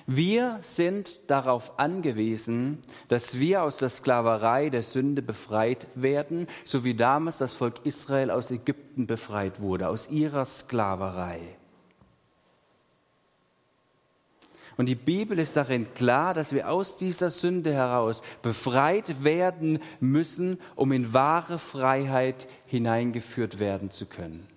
Wir 0.05 0.57
sind 0.61 1.29
darauf 1.29 1.77
angewiesen, 1.77 2.79
dass 3.09 3.39
wir 3.39 3.61
aus 3.61 3.77
der 3.77 3.89
Sklaverei 3.89 4.69
der 4.69 4.81
Sünde 4.81 5.21
befreit 5.21 5.87
werden, 5.93 6.47
so 6.63 6.83
wie 6.83 6.95
damals 6.95 7.37
das 7.37 7.53
Volk 7.53 7.85
Israel 7.85 8.31
aus 8.31 8.49
Ägypten 8.49 9.05
befreit 9.05 9.59
wurde, 9.59 9.87
aus 9.87 10.09
ihrer 10.09 10.45
Sklaverei. 10.45 11.58
Und 14.79 14.85
die 14.85 14.95
Bibel 14.95 15.37
ist 15.39 15.57
darin 15.57 15.93
klar, 15.93 16.33
dass 16.33 16.53
wir 16.53 16.69
aus 16.69 16.95
dieser 16.95 17.31
Sünde 17.31 17.73
heraus 17.73 18.21
befreit 18.41 19.25
werden 19.25 19.79
müssen, 19.99 20.57
um 20.77 20.93
in 20.93 21.13
wahre 21.13 21.59
Freiheit 21.59 22.47
hineingeführt 22.65 23.59
werden 23.59 23.91
zu 23.91 24.05
können. 24.05 24.47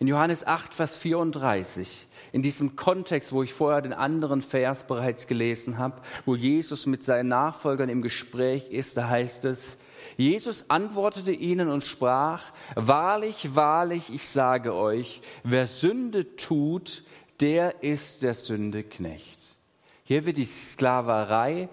In 0.00 0.06
Johannes 0.06 0.46
8, 0.46 0.74
Vers 0.74 0.98
34, 0.98 2.06
in 2.32 2.42
diesem 2.42 2.76
Kontext, 2.76 3.32
wo 3.32 3.42
ich 3.42 3.54
vorher 3.54 3.80
den 3.80 3.94
anderen 3.94 4.42
Vers 4.42 4.86
bereits 4.86 5.26
gelesen 5.26 5.78
habe, 5.78 6.02
wo 6.26 6.36
Jesus 6.36 6.84
mit 6.84 7.04
seinen 7.04 7.28
Nachfolgern 7.28 7.88
im 7.88 8.02
Gespräch 8.02 8.70
ist, 8.70 8.98
da 8.98 9.08
heißt 9.08 9.46
es, 9.46 9.78
Jesus 10.16 10.68
antwortete 10.68 11.32
ihnen 11.32 11.70
und 11.70 11.84
sprach, 11.84 12.52
Wahrlich, 12.74 13.54
wahrlich, 13.54 14.12
ich 14.12 14.28
sage 14.28 14.74
euch, 14.74 15.22
wer 15.42 15.66
Sünde 15.66 16.36
tut, 16.36 17.02
der 17.40 17.82
ist 17.82 18.22
der 18.22 18.34
Sünde 18.34 18.82
Knecht. 18.84 19.38
Hier 20.04 20.24
wird 20.26 20.36
die 20.36 20.44
Sklaverei 20.44 21.68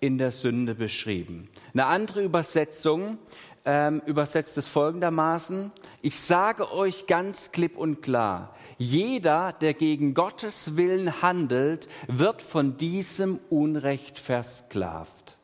in 0.00 0.18
der 0.18 0.30
Sünde 0.30 0.74
beschrieben. 0.74 1.48
Eine 1.72 1.86
andere 1.86 2.22
Übersetzung 2.22 3.18
ähm, 3.64 4.00
übersetzt 4.06 4.56
es 4.56 4.68
folgendermaßen, 4.68 5.72
ich 6.00 6.20
sage 6.20 6.72
euch 6.72 7.06
ganz 7.06 7.50
klipp 7.50 7.76
und 7.76 8.00
klar, 8.00 8.54
jeder, 8.78 9.52
der 9.52 9.74
gegen 9.74 10.14
Gottes 10.14 10.76
Willen 10.76 11.20
handelt, 11.20 11.88
wird 12.06 12.40
von 12.40 12.76
diesem 12.76 13.40
Unrecht 13.50 14.18
versklavt. 14.18 15.36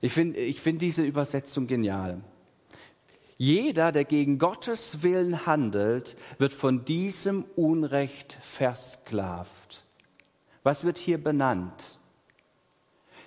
Ich 0.00 0.12
finde 0.12 0.40
ich 0.40 0.60
find 0.60 0.82
diese 0.82 1.02
Übersetzung 1.02 1.66
genial. 1.66 2.20
Jeder, 3.36 3.90
der 3.90 4.04
gegen 4.04 4.38
Gottes 4.38 5.02
Willen 5.02 5.46
handelt, 5.46 6.16
wird 6.38 6.52
von 6.52 6.84
diesem 6.84 7.44
Unrecht 7.56 8.38
versklavt. 8.42 9.84
Was 10.62 10.84
wird 10.84 10.98
hier 10.98 11.22
benannt? 11.22 11.98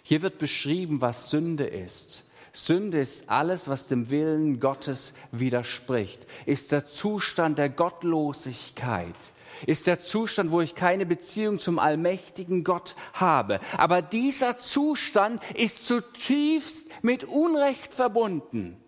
Hier 0.03 0.21
wird 0.21 0.37
beschrieben, 0.37 1.01
was 1.01 1.29
Sünde 1.29 1.65
ist. 1.65 2.23
Sünde 2.53 2.99
ist 2.99 3.29
alles, 3.29 3.67
was 3.67 3.87
dem 3.87 4.09
Willen 4.09 4.59
Gottes 4.59 5.13
widerspricht, 5.31 6.25
ist 6.47 6.71
der 6.71 6.85
Zustand 6.85 7.59
der 7.59 7.69
Gottlosigkeit, 7.69 9.13
ist 9.67 9.85
der 9.85 9.99
Zustand, 9.99 10.51
wo 10.51 10.61
ich 10.61 10.73
keine 10.73 11.05
Beziehung 11.05 11.59
zum 11.59 11.77
allmächtigen 11.77 12.63
Gott 12.63 12.95
habe. 13.13 13.59
Aber 13.77 14.01
dieser 14.01 14.57
Zustand 14.57 15.39
ist 15.53 15.85
zutiefst 15.85 16.87
mit 17.03 17.25
Unrecht 17.25 17.93
verbunden. 17.93 18.81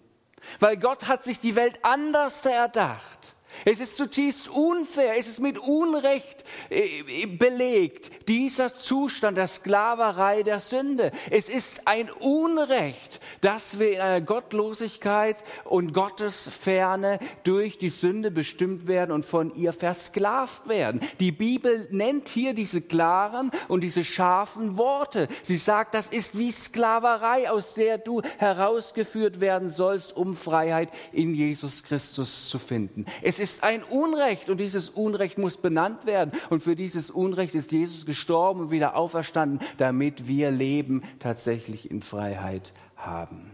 Weil 0.60 0.78
Gott 0.78 1.08
hat 1.08 1.24
sich 1.24 1.40
die 1.40 1.56
Welt 1.56 1.80
anders 1.84 2.42
erdacht. 2.52 3.36
Es 3.66 3.80
ist 3.80 3.98
zutiefst 3.98 4.50
unfair, 4.50 5.18
es 5.18 5.28
ist 5.28 5.40
mit 5.40 5.58
Unrecht 5.58 6.44
äh, 6.70 7.26
belegt, 7.26 8.28
dieser 8.28 8.74
Zustand 8.74 9.38
der 9.38 9.48
Sklaverei 9.48 10.44
der 10.44 10.60
Sünde. 10.60 11.12
Es 11.30 11.50
ist 11.50 11.88
ein 11.88 12.10
Unrecht, 12.12 13.20
dass 13.42 13.80
wir 13.80 13.94
in 13.94 14.02
einer 14.02 14.22
Gottlosigkeit 14.22 15.38
und 15.66 15.94
Gottesferne 15.94 17.20
durch 17.44 17.78
die 17.78 17.90
Sünde 17.90 18.32
bestimmt 18.32 18.88
werden 18.88 19.12
und 19.12 19.26
von 19.26 19.54
ihr 19.56 19.74
versklavt 19.74 20.68
werden. 20.68 21.02
Die 21.20 21.32
Bibel 21.32 21.88
nennt 21.92 22.30
hier 22.30 22.54
diese 22.54 22.82
klaren 22.82 23.52
und 23.68 23.82
diese 23.82 24.04
scharfen 24.04 24.78
Worte. 24.78 25.28
Sie 25.44 25.58
sagt, 25.58 25.94
das 25.94 26.08
ist 26.08 26.38
wie 26.38 26.52
Sklaverei, 26.52 27.50
aus 27.50 27.74
der 27.74 27.98
du 27.98 28.22
herausgeführt 28.38 29.40
werden 29.40 29.70
sollst, 29.70 30.16
um 30.16 30.36
Freiheit 30.36 30.90
in 31.12 31.34
Jesus 31.34 31.84
Christus 31.84 32.50
zu 32.50 32.60
finden. 32.60 33.06
Es 33.22 33.39
ist 33.40 33.50
ist 33.60 33.64
ein 33.64 33.84
Unrecht 33.84 34.50
und 34.50 34.60
dieses 34.60 34.90
Unrecht 34.90 35.38
muss 35.38 35.58
benannt 35.58 36.06
werden. 36.06 36.32
Und 36.50 36.64
für 36.64 36.76
dieses 36.76 37.10
Unrecht 37.10 37.56
ist 37.56 37.72
Jesus 37.72 38.06
gestorben 38.06 38.62
und 38.62 38.72
wieder 38.72 38.96
auferstanden, 38.96 39.60
damit 39.78 40.28
wir 40.28 40.52
Leben 40.52 41.04
tatsächlich 41.20 41.90
in 41.90 42.02
Freiheit 42.02 42.74
haben. 42.96 43.52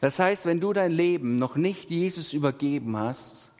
Das 0.00 0.18
heißt, 0.18 0.46
wenn 0.46 0.60
du 0.60 0.72
dein 0.72 0.92
Leben 0.92 1.36
noch 1.36 1.56
nicht 1.56 1.90
Jesus 1.90 2.32
übergeben 2.32 2.96
hast, 2.96 3.50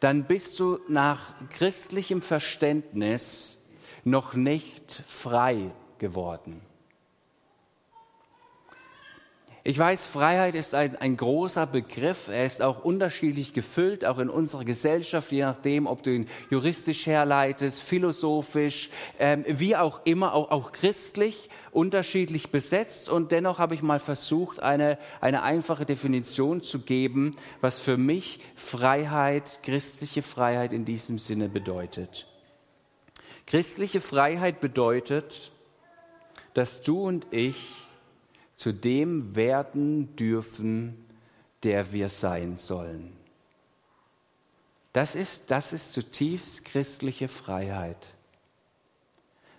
dann 0.00 0.24
bist 0.24 0.58
du 0.60 0.78
nach 0.88 1.34
christlichem 1.50 2.22
Verständnis 2.22 3.58
noch 4.04 4.34
nicht 4.34 5.02
frei 5.06 5.70
geworden. 5.98 6.60
Ich 9.64 9.78
weiß, 9.78 10.06
Freiheit 10.06 10.56
ist 10.56 10.74
ein, 10.74 10.96
ein 10.96 11.16
großer 11.16 11.68
Begriff. 11.68 12.26
Er 12.26 12.44
ist 12.44 12.62
auch 12.62 12.84
unterschiedlich 12.84 13.52
gefüllt, 13.52 14.04
auch 14.04 14.18
in 14.18 14.28
unserer 14.28 14.64
Gesellschaft, 14.64 15.30
je 15.30 15.42
nachdem, 15.42 15.86
ob 15.86 16.02
du 16.02 16.10
ihn 16.10 16.28
juristisch 16.50 17.06
herleitest, 17.06 17.80
philosophisch, 17.80 18.90
ähm, 19.20 19.44
wie 19.46 19.76
auch 19.76 20.00
immer, 20.04 20.34
auch, 20.34 20.50
auch 20.50 20.72
christlich, 20.72 21.48
unterschiedlich 21.70 22.50
besetzt. 22.50 23.08
Und 23.08 23.30
dennoch 23.30 23.60
habe 23.60 23.76
ich 23.76 23.82
mal 23.82 24.00
versucht, 24.00 24.58
eine, 24.58 24.98
eine 25.20 25.42
einfache 25.42 25.86
Definition 25.86 26.62
zu 26.62 26.80
geben, 26.80 27.36
was 27.60 27.78
für 27.78 27.96
mich 27.96 28.40
Freiheit, 28.56 29.60
christliche 29.62 30.22
Freiheit 30.22 30.72
in 30.72 30.84
diesem 30.84 31.20
Sinne 31.20 31.48
bedeutet. 31.48 32.26
Christliche 33.46 34.00
Freiheit 34.00 34.58
bedeutet, 34.58 35.52
dass 36.52 36.82
du 36.82 37.00
und 37.00 37.28
ich 37.30 37.84
zu 38.62 38.72
dem 38.72 39.34
werden 39.34 40.14
dürfen, 40.14 41.04
der 41.64 41.92
wir 41.92 42.08
sein 42.08 42.56
sollen. 42.56 43.12
Das 44.92 45.16
ist, 45.16 45.50
das 45.50 45.72
ist 45.72 45.92
zutiefst 45.92 46.64
christliche 46.64 47.26
Freiheit, 47.26 48.14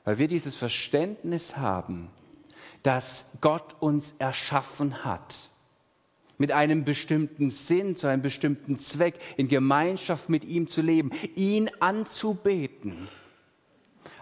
weil 0.06 0.20
wir 0.20 0.30
dieses 0.30 0.56
Verständnis 0.56 1.58
haben, 1.58 2.12
dass 2.82 3.26
Gott 3.42 3.76
uns 3.82 4.16
erschaffen 4.20 5.04
hat 5.04 5.50
mit 6.38 6.54
einem 6.54 6.86
bestimmten 6.86 7.52
Sinn, 7.52 7.98
zu 7.98 8.08
einem 8.08 8.22
bestimmten 8.22 8.80
Zweck, 8.80 9.20
in 9.36 9.50
Gemeinschaft 9.50 10.30
mit 10.30 10.46
ihm 10.46 10.70
zu 10.70 10.82
leben, 10.82 11.12
ihn 11.36 11.70
anzubeten. 11.82 13.10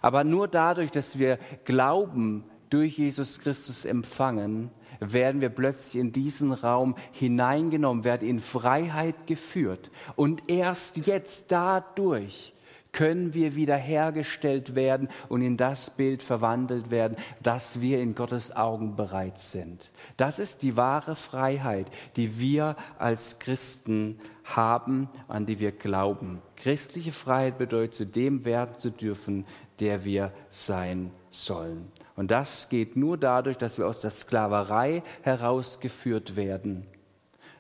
Aber 0.02 0.24
nur 0.24 0.48
dadurch, 0.48 0.90
dass 0.90 1.20
wir 1.20 1.38
glauben, 1.66 2.46
durch 2.72 2.98
Jesus 2.98 3.40
Christus 3.40 3.86
empfangen, 3.86 4.72
werden 5.00 5.42
wir 5.42 5.50
plötzlich 5.50 6.00
in 6.00 6.12
diesen 6.12 6.54
Raum 6.54 6.96
hineingenommen, 7.12 8.04
werden 8.04 8.28
in 8.28 8.40
Freiheit 8.40 9.28
geführt. 9.28 9.92
Und 10.16 10.50
erst 10.50 11.06
jetzt 11.06 11.52
dadurch 11.52 12.54
können 12.92 13.34
wir 13.34 13.56
wiederhergestellt 13.56 14.76
werden 14.76 15.08
und 15.30 15.42
in 15.42 15.58
das 15.58 15.90
Bild 15.90 16.22
verwandelt 16.22 16.92
werden, 16.92 17.18
dass 17.42 17.82
wir 17.82 18.02
in 18.02 18.16
Gottes 18.16 18.56
Augen 18.56 18.96
bereit 18.96 19.40
sind. 19.40 19.92
Das 20.18 20.40
ist 20.40 20.62
die 20.62 20.76
wahre 20.78 21.16
Freiheit, 21.16 21.90
die 22.16 22.40
wir 22.40 22.76
als 22.98 23.40
Christen 23.40 24.20
haben, 24.44 25.10
an 25.28 25.46
die 25.46 25.60
wir 25.60 25.72
glauben. 25.72 26.42
Christliche 26.58 27.12
Freiheit 27.12 27.58
bedeutet, 27.58 27.96
zu 27.96 28.06
dem 28.06 28.46
werden 28.46 28.76
zu 28.78 28.92
dürfen, 28.92 29.46
der 29.80 30.04
wir 30.04 30.34
sein 30.50 31.12
sollen. 31.30 31.92
Und 32.16 32.32
das 32.32 32.70
geht 32.70 32.96
nur 32.96 33.18
dadurch, 33.18 33.58
dass 33.58 33.78
wir 33.78 33.88
aus 33.88 34.02
der 34.02 34.12
Sklaverei 34.12 35.04
herausgeführt 35.22 36.36
werden. 36.36 36.86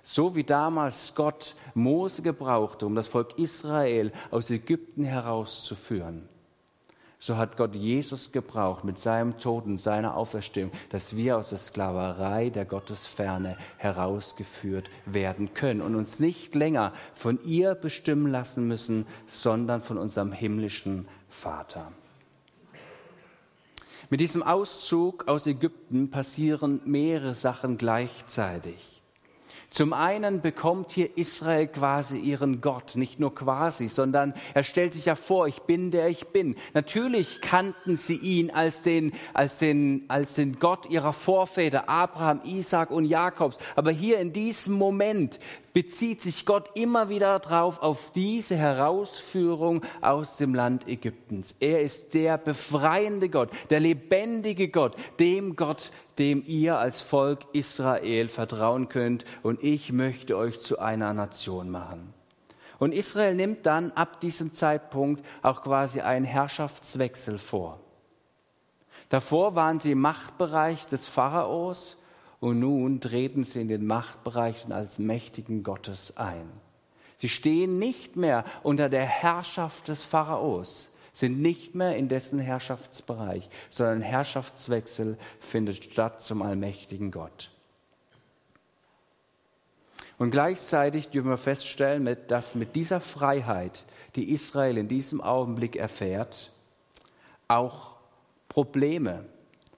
So 0.04 0.36
wie 0.36 0.44
damals 0.44 1.14
Gott 1.16 1.56
Mose 1.74 2.22
gebrauchte, 2.22 2.86
um 2.86 2.96
das 2.96 3.08
Volk 3.08 3.38
Israel 3.38 4.12
aus 4.32 4.50
Ägypten 4.50 5.04
herauszuführen, 5.04 6.28
so 7.24 7.38
hat 7.38 7.56
Gott 7.56 7.76
Jesus 7.76 8.32
gebraucht 8.32 8.84
mit 8.84 8.98
seinem 8.98 9.38
Tod 9.38 9.68
und 9.68 9.78
seiner 9.78 10.18
Auferstehung, 10.18 10.72
dass 10.90 11.16
wir 11.16 11.38
aus 11.38 11.50
der 11.50 11.60
Sklaverei 11.60 12.50
der 12.50 12.66
Gottesferne 12.66 13.58
herausgeführt 13.78 14.90
werden 15.06 15.54
können 15.54 15.82
und 15.82 15.96
uns 15.96 16.20
nicht 16.20 16.56
länger 16.56 16.94
von 17.14 17.38
ihr 17.44 17.76
bestimmen 17.76 18.26
lassen 18.26 18.68
müssen, 18.68 19.06
sondern 19.28 19.84
von 19.84 20.00
unserem 20.00 20.32
himmlischen 20.32 21.08
Vater. 21.30 21.92
Mit 24.12 24.20
diesem 24.20 24.44
Auszug 24.44 25.30
aus 25.30 25.48
Ägypten 25.48 26.12
passieren 26.12 26.82
mehrere 26.84 27.34
Sachen 27.34 27.78
gleichzeitig. 27.78 29.02
Zum 29.70 29.94
einen 29.94 30.42
bekommt 30.42 30.92
hier 30.92 31.18
Israel 31.18 31.66
quasi 31.68 32.18
ihren 32.18 32.60
Gott, 32.60 32.98
nicht 32.98 33.22
nur 33.22 33.34
quasi, 33.34 33.88
sondern 33.88 34.34
er 34.54 34.66
stellt 34.66 34.92
sich 34.92 35.06
ja 35.06 35.16
vor, 35.16 35.48
ich 35.48 35.62
bin 35.62 35.92
der 35.92 36.10
ich 36.10 36.28
bin. 36.28 36.58
Natürlich 36.74 37.40
kannten 37.40 37.96
sie 37.96 38.18
ihn 38.18 38.52
als 38.52 38.82
den, 38.82 39.14
als 39.34 39.60
den, 39.60 40.04
als 40.10 40.34
den 40.34 40.60
Gott 40.60 40.90
ihrer 40.90 41.14
Vorväter, 41.14 41.88
Abraham, 41.88 42.42
Isaac 42.44 42.92
und 42.92 43.06
Jakobs. 43.06 43.60
Aber 43.78 43.92
hier 43.92 44.20
in 44.20 44.34
diesem 44.34 44.74
Moment 44.74 45.40
bezieht 45.74 46.22
sich 46.22 46.46
Gott 46.46 46.70
immer 46.76 47.10
wieder 47.10 47.40
drauf 47.40 47.82
auf 47.82 48.12
diese 48.12 48.56
Herausführung 48.56 49.82
aus 50.02 50.38
dem 50.38 50.54
Land 50.54 50.88
Ägyptens. 50.88 51.56
Er 51.60 51.82
ist 51.82 52.14
der 52.14 52.38
befreiende 52.38 53.30
Gott, 53.30 53.50
der 53.70 53.80
lebendige 53.80 54.70
Gott, 54.70 54.96
dem 55.20 55.56
Gott, 55.56 55.92
dem 56.18 56.44
ihr 56.46 56.78
als 56.78 57.02
Volk 57.02 57.46
Israel 57.54 58.28
vertrauen 58.28 58.90
könnt. 58.90 59.26
Und 59.44 59.64
ich 59.64 59.92
möchte 59.92 60.38
euch 60.38 60.60
zu 60.60 60.80
einer 60.80 61.14
Nation 61.14 61.70
machen. 61.70 62.14
Und 62.80 62.94
Israel 62.94 63.36
nimmt 63.36 63.68
dann 63.68 63.92
ab 63.92 64.20
diesem 64.22 64.54
Zeitpunkt 64.54 65.24
auch 65.44 65.62
quasi 65.62 66.02
einen 66.02 66.26
Herrschaftswechsel 66.26 67.38
vor. 67.38 67.80
Davor 69.10 69.56
waren 69.56 69.80
sie 69.80 69.92
im 69.92 70.02
Machtbereich 70.02 70.88
des 70.88 71.06
Pharaos 71.06 71.98
und 72.42 72.60
nun 72.60 73.00
treten 73.00 73.46
sie 73.46 73.62
in 73.62 73.68
den 73.70 73.86
Machtbereichen 73.86 74.74
als 74.74 75.00
mächtigen 75.00 75.64
Gottes 75.64 76.18
ein. 76.18 76.50
Sie 77.16 77.30
stehen 77.30 77.78
nicht 77.78 78.18
mehr 78.18 78.44
unter 78.64 78.90
der 78.90 79.06
Herrschaft 79.06 79.88
des 79.88 80.04
Pharaos, 80.04 80.90
sind 81.14 81.40
nicht 81.40 81.76
mehr 81.76 81.96
in 81.96 82.10
dessen 82.10 82.40
Herrschaftsbereich, 82.40 83.48
sondern 83.70 84.02
Herrschaftswechsel 84.02 85.18
findet 85.40 85.84
statt 85.84 86.24
zum 86.24 86.42
allmächtigen 86.42 87.12
Gott. 87.12 87.52
Und 90.18 90.32
gleichzeitig 90.32 91.10
dürfen 91.10 91.30
wir 91.30 91.38
feststellen, 91.38 92.18
dass 92.28 92.56
mit 92.56 92.76
dieser 92.76 93.02
Freiheit, 93.02 93.86
die 94.16 94.32
Israel 94.32 94.78
in 94.78 94.88
diesem 94.88 95.22
Augenblick 95.22 95.76
erfährt, 95.76 96.52
auch 97.48 97.98
Probleme, 98.48 99.26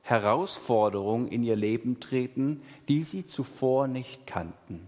Herausforderungen 0.03 1.29
in 1.29 1.43
ihr 1.43 1.55
Leben 1.55 1.99
treten, 1.99 2.61
die 2.89 3.03
sie 3.03 3.25
zuvor 3.25 3.87
nicht 3.87 4.27
kannten. 4.27 4.87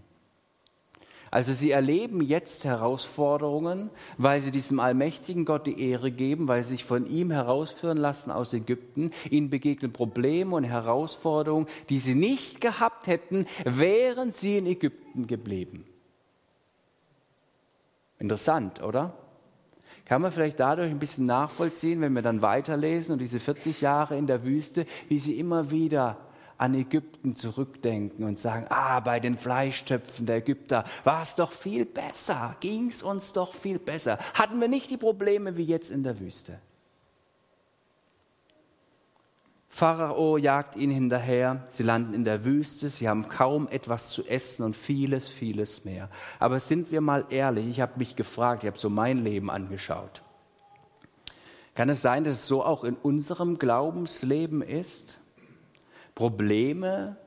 Also 1.30 1.52
sie 1.52 1.70
erleben 1.70 2.20
jetzt 2.20 2.64
Herausforderungen, 2.64 3.90
weil 4.16 4.40
sie 4.40 4.50
diesem 4.50 4.78
allmächtigen 4.78 5.44
Gott 5.44 5.66
die 5.66 5.80
Ehre 5.90 6.10
geben, 6.10 6.48
weil 6.48 6.62
sie 6.62 6.70
sich 6.70 6.84
von 6.84 7.06
ihm 7.06 7.30
herausführen 7.30 7.98
lassen 7.98 8.30
aus 8.30 8.52
Ägypten. 8.52 9.10
Ihnen 9.28 9.50
begegnen 9.50 9.92
Probleme 9.92 10.54
und 10.54 10.64
Herausforderungen, 10.64 11.66
die 11.88 11.98
sie 11.98 12.14
nicht 12.14 12.60
gehabt 12.60 13.06
hätten, 13.06 13.46
wären 13.64 14.32
sie 14.32 14.58
in 14.58 14.66
Ägypten 14.66 15.26
geblieben. 15.26 15.84
Interessant, 18.18 18.82
oder? 18.82 19.14
Kann 20.06 20.22
man 20.22 20.30
vielleicht 20.30 20.60
dadurch 20.60 20.90
ein 20.90 21.00
bisschen 21.00 21.26
nachvollziehen, 21.26 22.00
wenn 22.00 22.12
wir 22.12 22.22
dann 22.22 22.40
weiterlesen 22.40 23.14
und 23.14 23.18
diese 23.20 23.40
40 23.40 23.80
Jahre 23.80 24.16
in 24.16 24.28
der 24.28 24.44
Wüste, 24.44 24.86
wie 25.08 25.18
sie 25.18 25.38
immer 25.38 25.70
wieder 25.72 26.16
an 26.58 26.74
Ägypten 26.74 27.36
zurückdenken 27.36 28.24
und 28.24 28.38
sagen, 28.38 28.66
ah, 28.70 29.00
bei 29.00 29.20
den 29.20 29.36
Fleischtöpfen 29.36 30.24
der 30.26 30.36
Ägypter 30.36 30.84
war 31.04 31.22
es 31.22 31.34
doch 31.34 31.50
viel 31.50 31.84
besser, 31.84 32.56
ging 32.60 32.88
es 32.88 33.02
uns 33.02 33.32
doch 33.32 33.52
viel 33.52 33.78
besser, 33.78 34.18
hatten 34.34 34.60
wir 34.60 34.68
nicht 34.68 34.90
die 34.90 34.96
Probleme 34.96 35.56
wie 35.56 35.64
jetzt 35.64 35.90
in 35.90 36.02
der 36.02 36.18
Wüste. 36.20 36.60
Pharao 39.76 40.38
jagt 40.38 40.74
ihnen 40.74 40.94
hinterher, 40.94 41.62
sie 41.68 41.82
landen 41.82 42.14
in 42.14 42.24
der 42.24 42.46
Wüste, 42.46 42.88
sie 42.88 43.10
haben 43.10 43.28
kaum 43.28 43.68
etwas 43.68 44.08
zu 44.08 44.24
essen 44.24 44.62
und 44.62 44.74
vieles, 44.74 45.28
vieles 45.28 45.84
mehr. 45.84 46.08
Aber 46.38 46.60
sind 46.60 46.90
wir 46.92 47.02
mal 47.02 47.26
ehrlich, 47.28 47.68
ich 47.68 47.80
habe 47.82 47.92
mich 47.98 48.16
gefragt, 48.16 48.62
ich 48.62 48.68
habe 48.68 48.78
so 48.78 48.88
mein 48.88 49.18
Leben 49.18 49.50
angeschaut. 49.50 50.22
Kann 51.74 51.90
es 51.90 52.00
sein, 52.00 52.24
dass 52.24 52.36
es 52.36 52.46
so 52.46 52.64
auch 52.64 52.84
in 52.84 52.94
unserem 52.96 53.58
Glaubensleben 53.58 54.62
ist? 54.62 55.18
Probleme, 56.14 57.18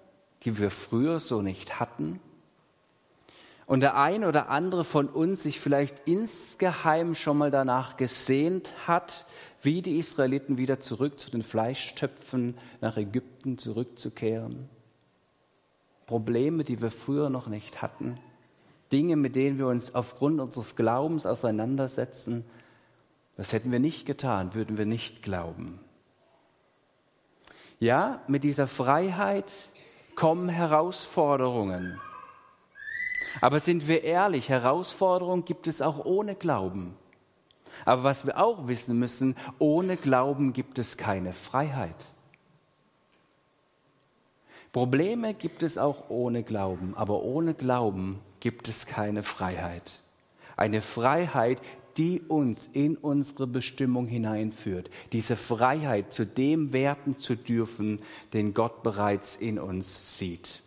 die 0.42 0.58
wir 0.58 0.72
früher 0.72 1.20
so 1.20 1.44
nicht 1.44 1.80
hatten. 1.80 2.20
Und 3.70 3.82
der 3.82 3.98
ein 3.98 4.24
oder 4.24 4.50
andere 4.50 4.84
von 4.84 5.08
uns 5.08 5.44
sich 5.44 5.60
vielleicht 5.60 6.08
insgeheim 6.08 7.14
schon 7.14 7.38
mal 7.38 7.52
danach 7.52 7.98
gesehnt 7.98 8.74
hat, 8.88 9.28
wie 9.62 9.84
die 9.84 10.00
Israeliten 10.00 10.58
wieder 10.58 10.80
zurück 10.80 11.20
zu 11.20 11.30
den 11.30 11.44
Fleischtöpfen 11.44 12.58
nach 12.82 12.98
Ägypten 12.98 13.60
zurückzukehren. 13.60 14.68
Probleme, 16.08 16.64
die 16.64 16.82
wir 16.82 16.90
früher 16.90 17.30
noch 17.30 17.46
nicht 17.46 17.84
hatten. 17.84 18.18
Dinge, 18.92 19.16
mit 19.16 19.36
denen 19.36 19.60
wir 19.60 19.68
uns 19.68 19.94
aufgrund 19.94 20.42
unseres 20.42 20.76
Glaubens 20.76 21.28
auseinandersetzen. 21.28 22.46
Das 23.38 23.54
hätten 23.54 23.72
wir 23.72 23.80
nicht 23.80 24.08
getan, 24.08 24.56
würden 24.56 24.80
wir 24.80 24.88
nicht 24.88 25.22
glauben. 25.22 25.80
Ja, 27.78 28.24
mit 28.28 28.44
dieser 28.44 28.66
Freiheit 28.66 29.54
kommen 30.16 30.50
Herausforderungen. 30.50 32.00
Aber 33.42 33.60
sind 33.60 33.88
wir 33.88 34.04
ehrlich, 34.04 34.50
Herausforderungen 34.50 35.46
gibt 35.46 35.68
es 35.68 35.82
auch 35.82 36.06
ohne 36.06 36.36
Glauben. 36.36 36.96
Aber 37.86 38.04
was 38.04 38.26
wir 38.26 38.40
auch 38.40 38.68
wissen 38.68 38.98
müssen, 39.00 39.36
ohne 39.58 39.96
Glauben 39.98 40.54
gibt 40.54 40.80
es 40.80 40.98
keine 40.98 41.34
Freiheit. 41.34 41.96
Probleme 44.72 45.34
gibt 45.34 45.64
es 45.64 45.78
auch 45.78 46.10
ohne 46.10 46.44
Glauben, 46.44 46.94
aber 46.96 47.24
ohne 47.24 47.54
Glauben 47.54 48.20
gibt 48.40 48.68
es 48.68 48.86
keine 48.86 49.24
Freiheit. 49.24 50.02
Eine 50.58 50.82
Freiheit, 50.82 51.60
die 51.98 52.22
uns 52.22 52.70
in 52.72 52.96
unsere 52.96 53.48
Bestimmung 53.48 54.08
hineinführt. 54.08 54.90
Diese 55.12 55.36
Freiheit, 55.36 56.14
zu 56.14 56.26
dem 56.26 56.72
werden 56.72 57.18
zu 57.18 57.36
dürfen, 57.36 58.00
den 58.34 58.54
Gott 58.54 58.84
bereits 58.84 59.36
in 59.36 59.58
uns 59.58 60.18
sieht. 60.18 60.62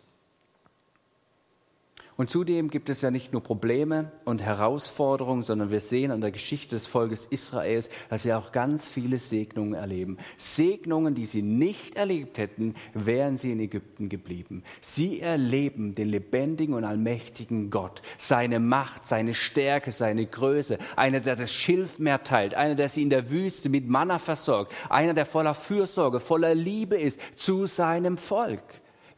Und 2.23 2.29
zudem 2.29 2.69
gibt 2.69 2.87
es 2.87 3.01
ja 3.01 3.11
nicht 3.11 3.33
nur 3.33 3.43
Probleme 3.43 4.09
und 4.23 4.41
Herausforderungen, 4.41 5.43
sondern 5.43 5.71
wir 5.71 5.81
sehen 5.81 6.09
an 6.09 6.21
der 6.21 6.31
Geschichte 6.31 6.77
des 6.77 6.87
Volkes 6.87 7.25
Israels, 7.25 7.89
dass 8.09 8.23
sie 8.23 8.31
auch 8.31 8.53
ganz 8.53 8.85
viele 8.85 9.17
Segnungen 9.17 9.73
erleben. 9.73 10.17
Segnungen, 10.37 11.15
die 11.15 11.25
sie 11.25 11.41
nicht 11.41 11.97
erlebt 11.97 12.37
hätten, 12.37 12.75
wären 12.93 13.35
sie 13.35 13.51
in 13.51 13.59
Ägypten 13.59 14.07
geblieben. 14.07 14.63
Sie 14.79 15.19
erleben 15.19 15.95
den 15.95 16.07
lebendigen 16.07 16.75
und 16.75 16.85
allmächtigen 16.85 17.69
Gott, 17.69 18.01
seine 18.17 18.61
Macht, 18.61 19.03
seine 19.03 19.33
Stärke, 19.33 19.91
seine 19.91 20.25
Größe, 20.25 20.77
einer, 20.95 21.19
der 21.19 21.35
das 21.35 21.51
Schilfmeer 21.51 22.23
teilt, 22.23 22.53
einer, 22.53 22.75
der 22.75 22.87
sie 22.87 23.01
in 23.01 23.09
der 23.09 23.31
Wüste 23.31 23.67
mit 23.67 23.89
Manna 23.89 24.17
versorgt, 24.17 24.73
einer, 24.89 25.13
der 25.13 25.25
voller 25.25 25.55
Fürsorge, 25.55 26.21
voller 26.21 26.55
Liebe 26.55 26.95
ist 26.95 27.19
zu 27.35 27.65
seinem 27.65 28.15
Volk. 28.15 28.63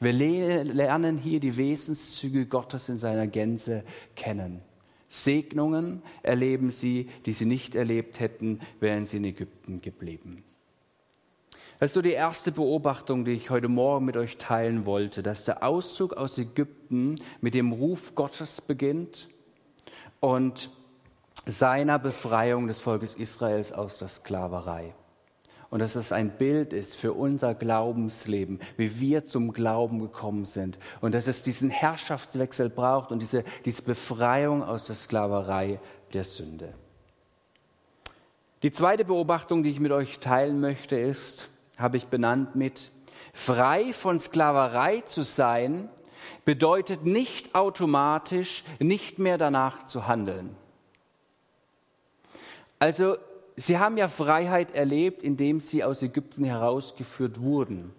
Wir 0.06 0.64
lernen 0.64 1.18
hier 1.18 1.40
die 1.40 1.58
Wesenszüge 1.58 2.46
Gottes 2.46 2.90
in 2.90 2.98
seiner 3.00 3.26
Gänze 3.26 3.84
kennen. 4.16 4.62
Segnungen 5.10 6.04
erleben 6.22 6.70
sie, 6.70 7.10
die 7.26 7.32
sie 7.32 7.48
nicht 7.48 7.74
erlebt 7.74 8.20
hätten, 8.20 8.60
wären 8.80 9.06
sie 9.06 9.18
in 9.18 9.24
Ägypten 9.24 9.82
geblieben. 9.82 10.44
Das 11.80 11.90
ist 11.90 11.96
so 11.96 12.04
die 12.04 12.12
erste 12.12 12.52
Beobachtung, 12.52 13.26
die 13.26 13.32
ich 13.32 13.50
heute 13.50 13.68
Morgen 13.68 14.06
mit 14.06 14.16
euch 14.16 14.38
teilen 14.38 14.86
wollte, 14.86 15.24
dass 15.24 15.46
der 15.46 15.64
Auszug 15.64 16.14
aus 16.14 16.38
Ägypten 16.38 17.16
mit 17.42 17.56
dem 17.56 17.72
Ruf 17.72 18.14
Gottes 18.14 18.62
beginnt 18.62 19.28
und 20.20 20.70
seiner 21.48 21.98
Befreiung 21.98 22.68
des 22.68 22.80
Volkes 22.80 23.16
Israels 23.16 23.72
aus 23.74 23.98
der 23.98 24.10
Sklaverei 24.10 24.94
und 25.76 25.80
dass 25.80 25.96
es 25.96 26.14
ein 26.14 26.30
Bild 26.30 26.72
ist 26.72 26.96
für 26.96 27.12
unser 27.12 27.54
Glaubensleben, 27.54 28.62
wie 28.78 28.98
wir 29.02 29.26
zum 29.26 29.52
Glauben 29.52 30.00
gekommen 30.00 30.46
sind 30.46 30.80
und 31.02 31.14
dass 31.14 31.28
es 31.28 31.44
diesen 31.44 31.70
Herrschaftswechsel 31.70 32.70
braucht 32.70 33.12
und 33.12 33.22
diese, 33.22 33.44
diese 33.66 33.82
Befreiung 33.82 34.64
aus 34.64 34.86
der 34.86 34.96
Sklaverei 34.96 35.82
der 36.14 36.24
Sünde. 36.24 36.72
Die 38.64 38.72
zweite 38.72 39.04
Beobachtung, 39.04 39.64
die 39.64 39.70
ich 39.70 39.82
mit 39.82 39.92
euch 39.92 40.20
teilen 40.20 40.62
möchte, 40.62 40.96
ist, 40.96 41.50
habe 41.78 41.98
ich 41.98 42.06
benannt 42.06 42.56
mit, 42.56 42.90
frei 43.34 43.92
von 43.92 44.22
Sklaverei 44.22 45.02
zu 45.02 45.24
sein, 45.24 45.90
bedeutet 46.46 47.04
nicht 47.04 47.54
automatisch 47.54 48.64
nicht 48.80 49.20
mehr 49.20 49.38
danach 49.38 49.88
zu 49.88 50.08
handeln. 50.08 50.56
Also 52.80 53.18
sie 53.56 53.78
haben 53.78 53.98
ja 53.98 54.08
Freiheit 54.08 54.72
erlebt, 54.72 55.24
indem 55.24 55.60
sie 55.60 55.84
aus 55.84 56.02
Ägypten 56.02 56.44
herausgeführt 56.44 57.40
wurden. 57.40 57.94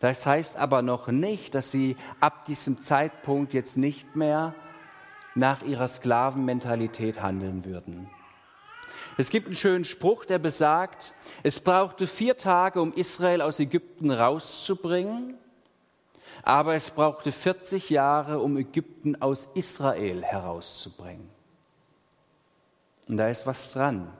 Das 0.00 0.24
heißt 0.24 0.56
aber 0.56 0.80
noch 0.82 1.08
nicht, 1.08 1.54
dass 1.54 1.70
sie 1.70 1.96
ab 2.20 2.46
diesem 2.46 2.80
Zeitpunkt 2.80 3.52
jetzt 3.52 3.76
nicht 3.76 4.16
mehr 4.16 4.54
nach 5.34 5.62
ihrer 5.62 5.88
Sklavenmentalität 5.88 7.22
handeln 7.22 7.64
würden. 7.64 8.08
Es 9.16 9.30
gibt 9.30 9.46
einen 9.46 9.56
schönen 9.56 9.84
Spruch, 9.84 10.24
der 10.24 10.38
besagt, 10.38 11.14
es 11.42 11.60
brauchte 11.60 12.06
vier 12.06 12.36
Tage, 12.38 12.80
um 12.80 12.92
Israel 12.94 13.42
aus 13.42 13.60
Ägypten 13.60 14.10
rauszubringen. 14.10 15.36
aber 16.42 16.74
es 16.74 16.90
brauchte 16.90 17.32
40 17.32 17.90
Jahre, 17.90 18.38
um 18.38 18.56
Ägypten 18.56 19.20
aus 19.20 19.48
Israel 19.54 20.22
herauszubringen. 20.22 21.28
Und 23.08 23.18
da 23.18 23.28
ist 23.28 23.46
was 23.46 23.72
dran. 23.72 24.10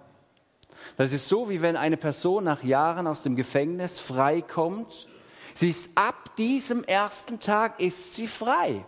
Das 0.97 1.13
ist 1.13 1.29
so, 1.29 1.49
wie 1.49 1.63
wenn 1.63 1.77
eine 1.77 1.97
Person 1.97 2.45
nach 2.45 2.63
Jahren 2.63 3.07
aus 3.07 3.23
dem 3.23 3.37
Gefängnis 3.37 3.99
freikommt. 3.99 5.09
Sie 5.55 5.71
ist 5.71 5.91
ab 5.95 6.37
diesem 6.37 6.85
ersten 6.85 7.41
Tag 7.41 7.81
ist 7.81 8.15
sie 8.15 8.27
frei. 8.27 8.85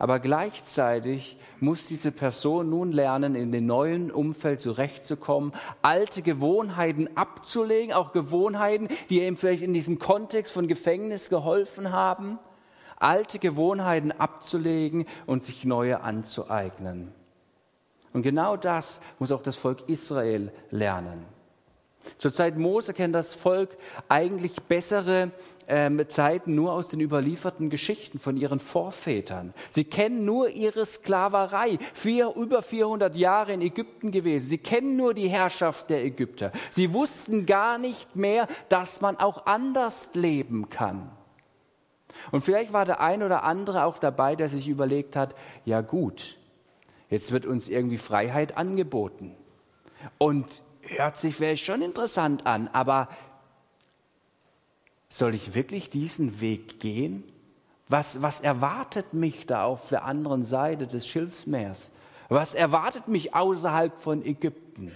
Aber 0.00 0.18
gleichzeitig 0.18 1.36
muss 1.60 1.86
diese 1.86 2.10
Person 2.10 2.70
nun 2.70 2.90
lernen, 2.90 3.34
in 3.34 3.52
dem 3.52 3.66
neuen 3.66 4.10
Umfeld 4.10 4.58
zurechtzukommen, 4.60 5.52
alte 5.82 6.22
Gewohnheiten 6.22 7.18
abzulegen, 7.18 7.92
auch 7.92 8.12
Gewohnheiten, 8.12 8.88
die 9.10 9.22
ihm 9.22 9.36
vielleicht 9.36 9.62
in 9.62 9.74
diesem 9.74 9.98
Kontext 9.98 10.54
von 10.54 10.68
Gefängnis 10.68 11.28
geholfen 11.28 11.92
haben, 11.92 12.38
alte 12.96 13.38
Gewohnheiten 13.38 14.10
abzulegen 14.10 15.04
und 15.26 15.44
sich 15.44 15.66
neue 15.66 16.00
anzueignen. 16.00 17.12
Und 18.12 18.22
genau 18.22 18.56
das 18.56 19.00
muss 19.18 19.32
auch 19.32 19.42
das 19.42 19.56
Volk 19.56 19.88
Israel 19.88 20.52
lernen. 20.70 21.24
Zur 22.18 22.32
Zeit 22.32 22.56
Mose 22.56 22.94
kennt 22.94 23.14
das 23.14 23.34
Volk 23.34 23.76
eigentlich 24.08 24.62
bessere 24.62 25.30
ähm, 25.68 26.02
Zeiten 26.08 26.54
nur 26.54 26.72
aus 26.72 26.88
den 26.88 27.00
überlieferten 27.00 27.70
Geschichten 27.70 28.18
von 28.18 28.36
ihren 28.36 28.58
Vorvätern. 28.58 29.54
Sie 29.68 29.84
kennen 29.84 30.24
nur 30.24 30.48
ihre 30.48 30.86
Sklaverei, 30.86 31.78
vier, 31.94 32.34
über 32.36 32.62
400 32.62 33.14
Jahre 33.16 33.52
in 33.52 33.60
Ägypten 33.60 34.10
gewesen. 34.10 34.48
Sie 34.48 34.58
kennen 34.58 34.96
nur 34.96 35.14
die 35.14 35.28
Herrschaft 35.28 35.90
der 35.90 36.04
Ägypter. 36.04 36.52
Sie 36.70 36.92
wussten 36.94 37.46
gar 37.46 37.78
nicht 37.78 38.16
mehr, 38.16 38.48
dass 38.68 39.00
man 39.00 39.16
auch 39.16 39.46
anders 39.46 40.10
leben 40.14 40.70
kann. 40.70 41.10
Und 42.32 42.42
vielleicht 42.42 42.72
war 42.72 42.84
der 42.84 43.00
ein 43.00 43.22
oder 43.22 43.44
andere 43.44 43.84
auch 43.84 43.98
dabei, 43.98 44.36
der 44.36 44.48
sich 44.48 44.68
überlegt 44.68 45.16
hat, 45.16 45.34
ja 45.64 45.80
gut, 45.80 46.36
Jetzt 47.10 47.32
wird 47.32 47.44
uns 47.44 47.68
irgendwie 47.68 47.98
Freiheit 47.98 48.56
angeboten. 48.56 49.34
Und 50.16 50.62
hört 50.80 51.16
sich 51.16 51.34
vielleicht 51.34 51.64
schon 51.64 51.82
interessant 51.82 52.46
an, 52.46 52.68
aber 52.72 53.08
soll 55.08 55.34
ich 55.34 55.54
wirklich 55.54 55.90
diesen 55.90 56.40
Weg 56.40 56.80
gehen? 56.80 57.24
Was, 57.88 58.22
was 58.22 58.40
erwartet 58.40 59.12
mich 59.12 59.46
da 59.46 59.64
auf 59.64 59.88
der 59.88 60.04
anderen 60.04 60.44
Seite 60.44 60.86
des 60.86 61.06
Schilfsmeers? 61.06 61.90
Was 62.28 62.54
erwartet 62.54 63.08
mich 63.08 63.34
außerhalb 63.34 64.00
von 64.00 64.24
Ägypten? 64.24 64.92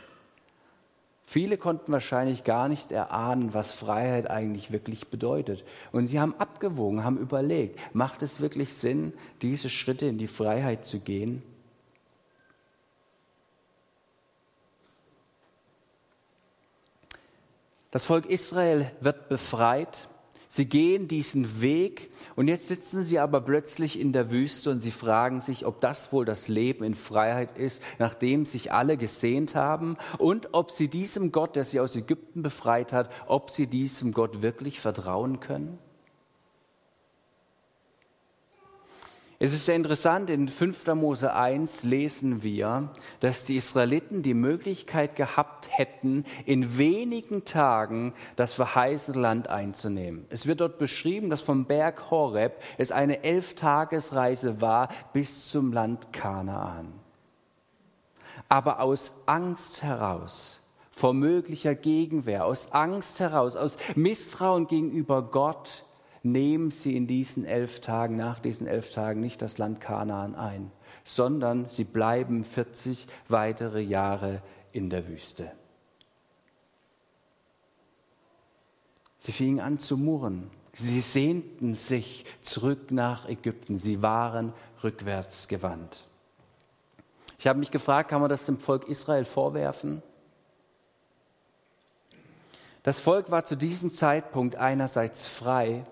Viele 1.26 1.58
konnten 1.58 1.90
wahrscheinlich 1.90 2.44
gar 2.44 2.68
nicht 2.68 2.92
erahnen, 2.92 3.54
was 3.54 3.72
Freiheit 3.72 4.30
eigentlich 4.30 4.70
wirklich 4.70 5.08
bedeutet. 5.08 5.64
Und 5.90 6.06
sie 6.06 6.20
haben 6.20 6.34
abgewogen, 6.38 7.02
haben 7.02 7.18
überlegt, 7.18 7.80
macht 7.92 8.22
es 8.22 8.40
wirklich 8.40 8.72
Sinn, 8.74 9.12
diese 9.42 9.68
Schritte 9.68 10.06
in 10.06 10.18
die 10.18 10.28
Freiheit 10.28 10.86
zu 10.86 11.00
gehen? 11.00 11.42
Das 17.94 18.04
Volk 18.04 18.26
Israel 18.26 18.90
wird 18.98 19.28
befreit. 19.28 20.08
Sie 20.48 20.68
gehen 20.68 21.06
diesen 21.06 21.60
Weg 21.60 22.10
und 22.34 22.48
jetzt 22.48 22.66
sitzen 22.66 23.04
sie 23.04 23.20
aber 23.20 23.40
plötzlich 23.40 24.00
in 24.00 24.12
der 24.12 24.32
Wüste 24.32 24.72
und 24.72 24.80
sie 24.80 24.90
fragen 24.90 25.40
sich, 25.40 25.64
ob 25.64 25.80
das 25.80 26.12
wohl 26.12 26.24
das 26.24 26.48
Leben 26.48 26.82
in 26.82 26.96
Freiheit 26.96 27.56
ist, 27.56 27.80
nachdem 28.00 28.46
sich 28.46 28.72
alle 28.72 28.96
gesehnt 28.96 29.54
haben 29.54 29.96
und 30.18 30.48
ob 30.54 30.72
sie 30.72 30.88
diesem 30.88 31.30
Gott, 31.30 31.54
der 31.54 31.62
sie 31.62 31.78
aus 31.78 31.94
Ägypten 31.94 32.42
befreit 32.42 32.92
hat, 32.92 33.10
ob 33.28 33.50
sie 33.50 33.68
diesem 33.68 34.10
Gott 34.10 34.42
wirklich 34.42 34.80
vertrauen 34.80 35.38
können. 35.38 35.78
Es 39.44 39.52
ist 39.52 39.66
sehr 39.66 39.76
interessant, 39.76 40.30
in 40.30 40.48
5. 40.48 40.86
Mose 40.94 41.34
1 41.34 41.82
lesen 41.82 42.42
wir, 42.42 42.88
dass 43.20 43.44
die 43.44 43.56
Israeliten 43.56 44.22
die 44.22 44.32
Möglichkeit 44.32 45.16
gehabt 45.16 45.68
hätten, 45.70 46.24
in 46.46 46.78
wenigen 46.78 47.44
Tagen 47.44 48.14
das 48.36 48.54
verheißene 48.54 49.20
Land 49.20 49.50
einzunehmen. 49.50 50.24
Es 50.30 50.46
wird 50.46 50.62
dort 50.62 50.78
beschrieben, 50.78 51.28
dass 51.28 51.42
vom 51.42 51.66
Berg 51.66 52.10
Horeb 52.10 52.62
es 52.78 52.90
eine 52.90 53.22
Elftagesreise 53.22 54.62
war 54.62 54.88
bis 55.12 55.50
zum 55.50 55.74
Land 55.74 56.10
Kanaan. 56.14 56.94
Aber 58.48 58.80
aus 58.80 59.12
Angst 59.26 59.82
heraus, 59.82 60.62
vor 60.90 61.12
möglicher 61.12 61.74
Gegenwehr, 61.74 62.46
aus 62.46 62.72
Angst 62.72 63.20
heraus, 63.20 63.56
aus 63.56 63.76
Misstrauen 63.94 64.68
gegenüber 64.68 65.20
Gott, 65.20 65.84
nehmen 66.24 66.70
sie 66.70 66.96
in 66.96 67.06
diesen 67.06 67.44
elf 67.44 67.80
Tagen, 67.80 68.16
nach 68.16 68.38
diesen 68.38 68.66
elf 68.66 68.90
Tagen 68.90 69.20
nicht 69.20 69.42
das 69.42 69.58
Land 69.58 69.80
Kanaan 69.80 70.34
ein, 70.34 70.70
sondern 71.04 71.68
sie 71.68 71.84
bleiben 71.84 72.44
40 72.44 73.06
weitere 73.28 73.80
Jahre 73.80 74.42
in 74.72 74.90
der 74.90 75.06
Wüste. 75.08 75.52
Sie 79.18 79.32
fingen 79.32 79.60
an 79.60 79.78
zu 79.78 79.96
murren. 79.96 80.50
Sie 80.74 81.00
sehnten 81.00 81.74
sich 81.74 82.24
zurück 82.42 82.90
nach 82.90 83.28
Ägypten. 83.28 83.78
Sie 83.78 84.02
waren 84.02 84.52
rückwärts 84.82 85.48
gewandt. 85.48 86.08
Ich 87.38 87.46
habe 87.46 87.58
mich 87.58 87.70
gefragt, 87.70 88.10
kann 88.10 88.20
man 88.20 88.30
das 88.30 88.46
dem 88.46 88.58
Volk 88.58 88.88
Israel 88.88 89.24
vorwerfen? 89.24 90.02
Das 92.82 93.00
Volk 93.00 93.30
war 93.30 93.46
zu 93.46 93.56
diesem 93.56 93.92
Zeitpunkt 93.92 94.56
einerseits 94.56 95.26
frei 95.26 95.86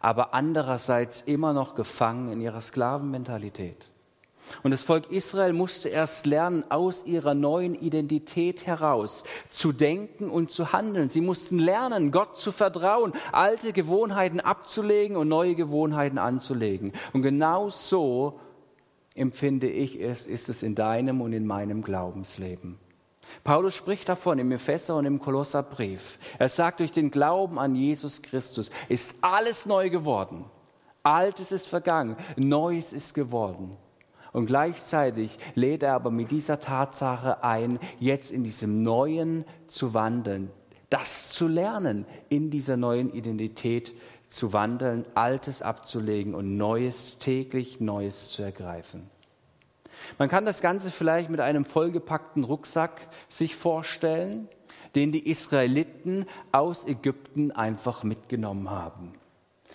aber 0.00 0.34
andererseits 0.34 1.20
immer 1.22 1.52
noch 1.52 1.74
gefangen 1.74 2.32
in 2.32 2.40
ihrer 2.40 2.60
Sklavenmentalität. 2.60 3.90
Und 4.62 4.70
das 4.70 4.82
Volk 4.82 5.10
Israel 5.10 5.52
musste 5.52 5.90
erst 5.90 6.26
lernen, 6.26 6.64
aus 6.70 7.04
ihrer 7.04 7.34
neuen 7.34 7.74
Identität 7.74 8.66
heraus 8.66 9.24
zu 9.48 9.70
denken 9.70 10.30
und 10.30 10.50
zu 10.50 10.72
handeln. 10.72 11.08
Sie 11.08 11.20
mussten 11.20 11.58
lernen, 11.58 12.10
Gott 12.10 12.38
zu 12.38 12.50
vertrauen, 12.50 13.12
alte 13.32 13.72
Gewohnheiten 13.72 14.40
abzulegen 14.40 15.16
und 15.16 15.28
neue 15.28 15.54
Gewohnheiten 15.54 16.18
anzulegen. 16.18 16.92
Und 17.12 17.22
genau 17.22 17.68
so 17.68 18.40
empfinde 19.14 19.68
ich 19.68 20.00
es, 20.00 20.26
ist 20.26 20.48
es 20.48 20.62
in 20.62 20.74
deinem 20.74 21.20
und 21.20 21.32
in 21.32 21.46
meinem 21.46 21.82
Glaubensleben. 21.82 22.78
Paulus 23.44 23.74
spricht 23.74 24.08
davon 24.08 24.38
im 24.38 24.52
Epheser 24.52 24.96
und 24.96 25.06
im 25.06 25.18
Kolosserbrief. 25.18 26.18
Er 26.38 26.48
sagt, 26.48 26.80
durch 26.80 26.92
den 26.92 27.10
Glauben 27.10 27.58
an 27.58 27.74
Jesus 27.74 28.22
Christus 28.22 28.70
ist 28.88 29.16
alles 29.20 29.66
neu 29.66 29.90
geworden. 29.90 30.44
Altes 31.02 31.52
ist 31.52 31.66
vergangen, 31.66 32.16
Neues 32.36 32.92
ist 32.92 33.14
geworden. 33.14 33.76
Und 34.32 34.46
gleichzeitig 34.46 35.38
lädt 35.54 35.82
er 35.82 35.94
aber 35.94 36.10
mit 36.10 36.30
dieser 36.30 36.60
Tatsache 36.60 37.42
ein, 37.42 37.78
jetzt 37.98 38.30
in 38.30 38.44
diesem 38.44 38.82
Neuen 38.82 39.44
zu 39.66 39.94
wandeln, 39.94 40.50
das 40.88 41.30
zu 41.30 41.48
lernen, 41.48 42.06
in 42.28 42.50
dieser 42.50 42.76
neuen 42.76 43.12
Identität 43.12 43.92
zu 44.28 44.52
wandeln, 44.52 45.04
Altes 45.14 45.62
abzulegen 45.62 46.34
und 46.34 46.56
Neues, 46.56 47.18
täglich 47.18 47.80
Neues 47.80 48.30
zu 48.30 48.42
ergreifen. 48.42 49.10
Man 50.18 50.28
kann 50.28 50.46
das 50.46 50.60
Ganze 50.60 50.90
vielleicht 50.90 51.30
mit 51.30 51.40
einem 51.40 51.64
vollgepackten 51.64 52.44
Rucksack 52.44 53.08
sich 53.28 53.56
vorstellen, 53.56 54.48
den 54.94 55.12
die 55.12 55.28
Israeliten 55.28 56.26
aus 56.52 56.86
Ägypten 56.86 57.52
einfach 57.52 58.02
mitgenommen 58.02 58.70
haben. 58.70 59.14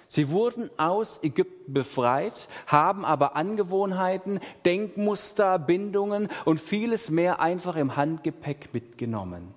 Sie 0.08 0.30
wurden 0.30 0.70
aus 0.78 1.20
Ägypten 1.24 1.74
befreit, 1.74 2.48
haben 2.68 3.06
aber 3.06 3.36
Angewohnheiten, 3.36 4.40
Denkmuster, 4.66 5.58
Bindungen 5.60 6.30
und 6.46 6.62
vieles 6.62 7.10
mehr 7.10 7.40
einfach 7.40 7.76
im 7.76 7.96
Handgepäck 7.96 8.70
mitgenommen. 8.74 9.54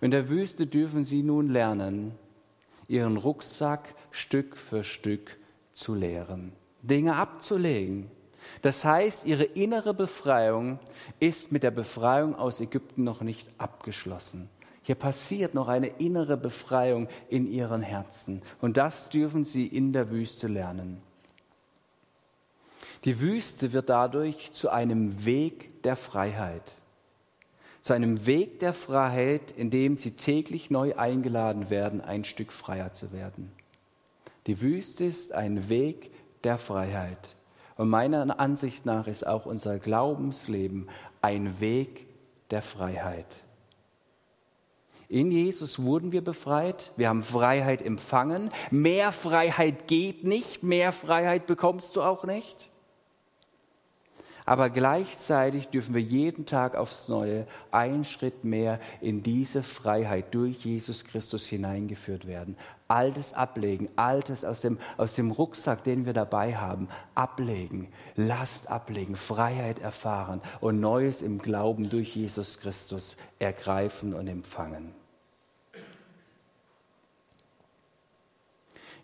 In 0.00 0.10
der 0.10 0.28
Wüste 0.28 0.66
dürfen 0.66 1.04
sie 1.04 1.22
nun 1.22 1.48
lernen, 1.48 2.14
ihren 2.86 3.16
Rucksack 3.16 3.94
Stück 4.10 4.56
für 4.56 4.84
Stück 4.84 5.36
zu 5.72 5.94
leeren, 5.94 6.52
Dinge 6.82 7.16
abzulegen, 7.16 8.10
das 8.62 8.84
heißt, 8.84 9.26
ihre 9.26 9.44
innere 9.44 9.94
Befreiung 9.94 10.78
ist 11.20 11.52
mit 11.52 11.62
der 11.62 11.70
Befreiung 11.70 12.34
aus 12.34 12.60
Ägypten 12.60 13.04
noch 13.04 13.20
nicht 13.20 13.50
abgeschlossen. 13.58 14.48
Hier 14.82 14.94
passiert 14.94 15.54
noch 15.54 15.68
eine 15.68 15.88
innere 15.98 16.36
Befreiung 16.36 17.08
in 17.28 17.46
ihren 17.46 17.82
Herzen. 17.82 18.42
Und 18.60 18.78
das 18.78 19.10
dürfen 19.10 19.44
sie 19.44 19.66
in 19.66 19.92
der 19.92 20.10
Wüste 20.10 20.48
lernen. 20.48 21.02
Die 23.04 23.20
Wüste 23.20 23.72
wird 23.72 23.90
dadurch 23.90 24.50
zu 24.52 24.70
einem 24.70 25.24
Weg 25.24 25.82
der 25.82 25.94
Freiheit. 25.94 26.72
Zu 27.82 27.92
einem 27.92 28.26
Weg 28.26 28.60
der 28.60 28.72
Freiheit, 28.72 29.52
in 29.52 29.70
dem 29.70 29.98
sie 29.98 30.12
täglich 30.12 30.70
neu 30.70 30.96
eingeladen 30.96 31.70
werden, 31.70 32.00
ein 32.00 32.24
Stück 32.24 32.52
freier 32.52 32.92
zu 32.92 33.12
werden. 33.12 33.52
Die 34.46 34.60
Wüste 34.60 35.04
ist 35.04 35.32
ein 35.32 35.68
Weg 35.68 36.10
der 36.44 36.58
Freiheit. 36.58 37.36
Und 37.78 37.88
meiner 37.90 38.40
Ansicht 38.40 38.84
nach 38.86 39.06
ist 39.06 39.24
auch 39.24 39.46
unser 39.46 39.78
Glaubensleben 39.78 40.88
ein 41.22 41.60
Weg 41.60 42.06
der 42.50 42.60
Freiheit. 42.60 43.44
In 45.08 45.30
Jesus 45.30 45.80
wurden 45.80 46.10
wir 46.10 46.22
befreit, 46.22 46.92
wir 46.96 47.08
haben 47.08 47.22
Freiheit 47.22 47.80
empfangen. 47.80 48.50
Mehr 48.72 49.12
Freiheit 49.12 49.86
geht 49.86 50.24
nicht, 50.24 50.64
mehr 50.64 50.92
Freiheit 50.92 51.46
bekommst 51.46 51.94
du 51.94 52.02
auch 52.02 52.24
nicht. 52.24 52.68
Aber 54.48 54.70
gleichzeitig 54.70 55.68
dürfen 55.68 55.94
wir 55.94 56.00
jeden 56.00 56.46
Tag 56.46 56.74
aufs 56.74 57.06
Neue 57.08 57.46
einen 57.70 58.06
Schritt 58.06 58.44
mehr 58.44 58.80
in 59.02 59.22
diese 59.22 59.62
Freiheit 59.62 60.34
durch 60.34 60.64
Jesus 60.64 61.04
Christus 61.04 61.44
hineingeführt 61.44 62.26
werden. 62.26 62.56
Altes 62.88 63.34
ablegen, 63.34 63.90
Altes 63.96 64.46
aus 64.46 64.62
dem, 64.62 64.78
aus 64.96 65.14
dem 65.16 65.32
Rucksack, 65.32 65.84
den 65.84 66.06
wir 66.06 66.14
dabei 66.14 66.56
haben, 66.56 66.88
ablegen, 67.14 67.88
Last 68.16 68.70
ablegen, 68.70 69.16
Freiheit 69.16 69.80
erfahren 69.80 70.40
und 70.62 70.80
Neues 70.80 71.20
im 71.20 71.40
Glauben 71.40 71.90
durch 71.90 72.16
Jesus 72.16 72.58
Christus 72.58 73.18
ergreifen 73.38 74.14
und 74.14 74.28
empfangen. 74.28 74.94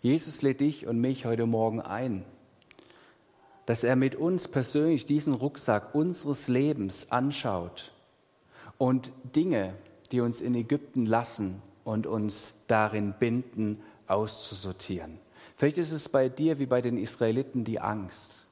Jesus 0.01 0.41
lädt 0.41 0.61
dich 0.61 0.87
und 0.87 0.99
mich 0.99 1.27
heute 1.27 1.45
Morgen 1.45 1.81
ein 1.81 2.25
dass 3.65 3.83
er 3.83 3.95
mit 3.95 4.15
uns 4.15 4.47
persönlich 4.47 5.05
diesen 5.05 5.33
Rucksack 5.33 5.95
unseres 5.95 6.47
Lebens 6.47 7.11
anschaut 7.11 7.91
und 8.77 9.11
Dinge, 9.35 9.73
die 10.11 10.21
uns 10.21 10.41
in 10.41 10.55
Ägypten 10.55 11.05
lassen 11.05 11.61
und 11.83 12.07
uns 12.07 12.53
darin 12.67 13.13
binden, 13.19 13.81
auszusortieren. 14.07 15.19
Vielleicht 15.57 15.77
ist 15.77 15.91
es 15.91 16.09
bei 16.09 16.29
dir 16.29 16.59
wie 16.59 16.65
bei 16.65 16.81
den 16.81 16.97
Israeliten 16.97 17.63
die 17.63 17.79
Angst. 17.79 18.45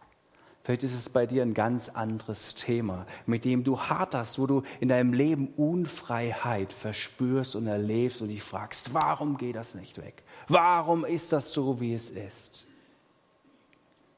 Vielleicht 0.64 0.84
ist 0.84 0.96
es 0.96 1.10
bei 1.10 1.26
dir 1.26 1.42
ein 1.42 1.54
ganz 1.54 1.90
anderes 1.90 2.56
Thema, 2.56 3.06
mit 3.26 3.44
dem 3.44 3.66
du 3.66 3.78
haderst, 3.78 4.40
wo 4.40 4.48
du 4.48 4.64
in 4.80 4.88
deinem 4.88 5.12
Leben 5.12 5.50
Unfreiheit 5.58 6.72
verspürst 6.72 7.58
und 7.58 7.68
erlebst 7.68 8.22
und 8.22 8.30
dich 8.30 8.42
fragst, 8.42 8.94
warum 8.94 9.38
geht 9.38 9.58
das 9.58 9.76
nicht 9.76 9.98
weg? 9.98 10.24
Warum 10.48 11.04
ist 11.04 11.34
das 11.34 11.52
so, 11.52 11.82
wie 11.82 11.94
es 11.94 12.10
ist? 12.10 12.66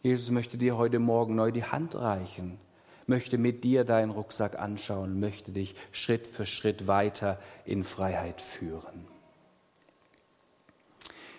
Jesus 0.05 0.29
möchte 0.29 0.55
dir 0.59 0.77
heute 0.77 0.99
Morgen 0.99 1.33
neu 1.33 1.51
die 1.51 1.63
Hand 1.63 1.95
reichen, 1.95 2.59
möchte 3.07 3.39
mit 3.39 3.63
dir 3.63 3.83
deinen 3.83 4.11
Rucksack 4.11 4.59
anschauen, 4.59 5.19
möchte 5.19 5.51
dich 5.51 5.73
Schritt 5.91 6.27
für 6.27 6.45
Schritt 6.45 6.85
weiter 6.85 7.39
in 7.65 7.83
Freiheit 7.83 8.39
führen. 8.39 9.07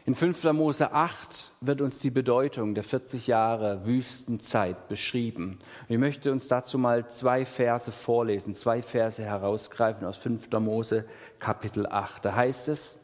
In 0.05 0.17
5. 0.17 0.43
Mose 0.53 0.91
8 0.91 1.53
wird 1.61 1.81
uns 1.81 2.01
die 2.01 2.11
Bedeutung 2.11 2.75
der 2.75 2.83
40 2.83 3.29
Jahre 3.29 3.87
Wüstenzeit 3.87 4.89
beschrieben. 4.89 5.61
Ich 5.87 5.99
möchte 5.99 6.33
uns 6.33 6.49
dazu 6.49 6.77
mal 6.77 7.07
zwei 7.09 7.45
Verse 7.45 7.93
vorlesen, 7.93 8.57
zwei 8.57 8.83
Verse 8.83 9.23
herausgreifen 9.23 10.05
aus 10.05 10.17
5. 10.17 10.51
Mose 10.59 11.05
Kapitel 11.39 11.87
8. 11.87 12.25
Da 12.25 12.35
heißt 12.35 12.67
es, 12.67 12.99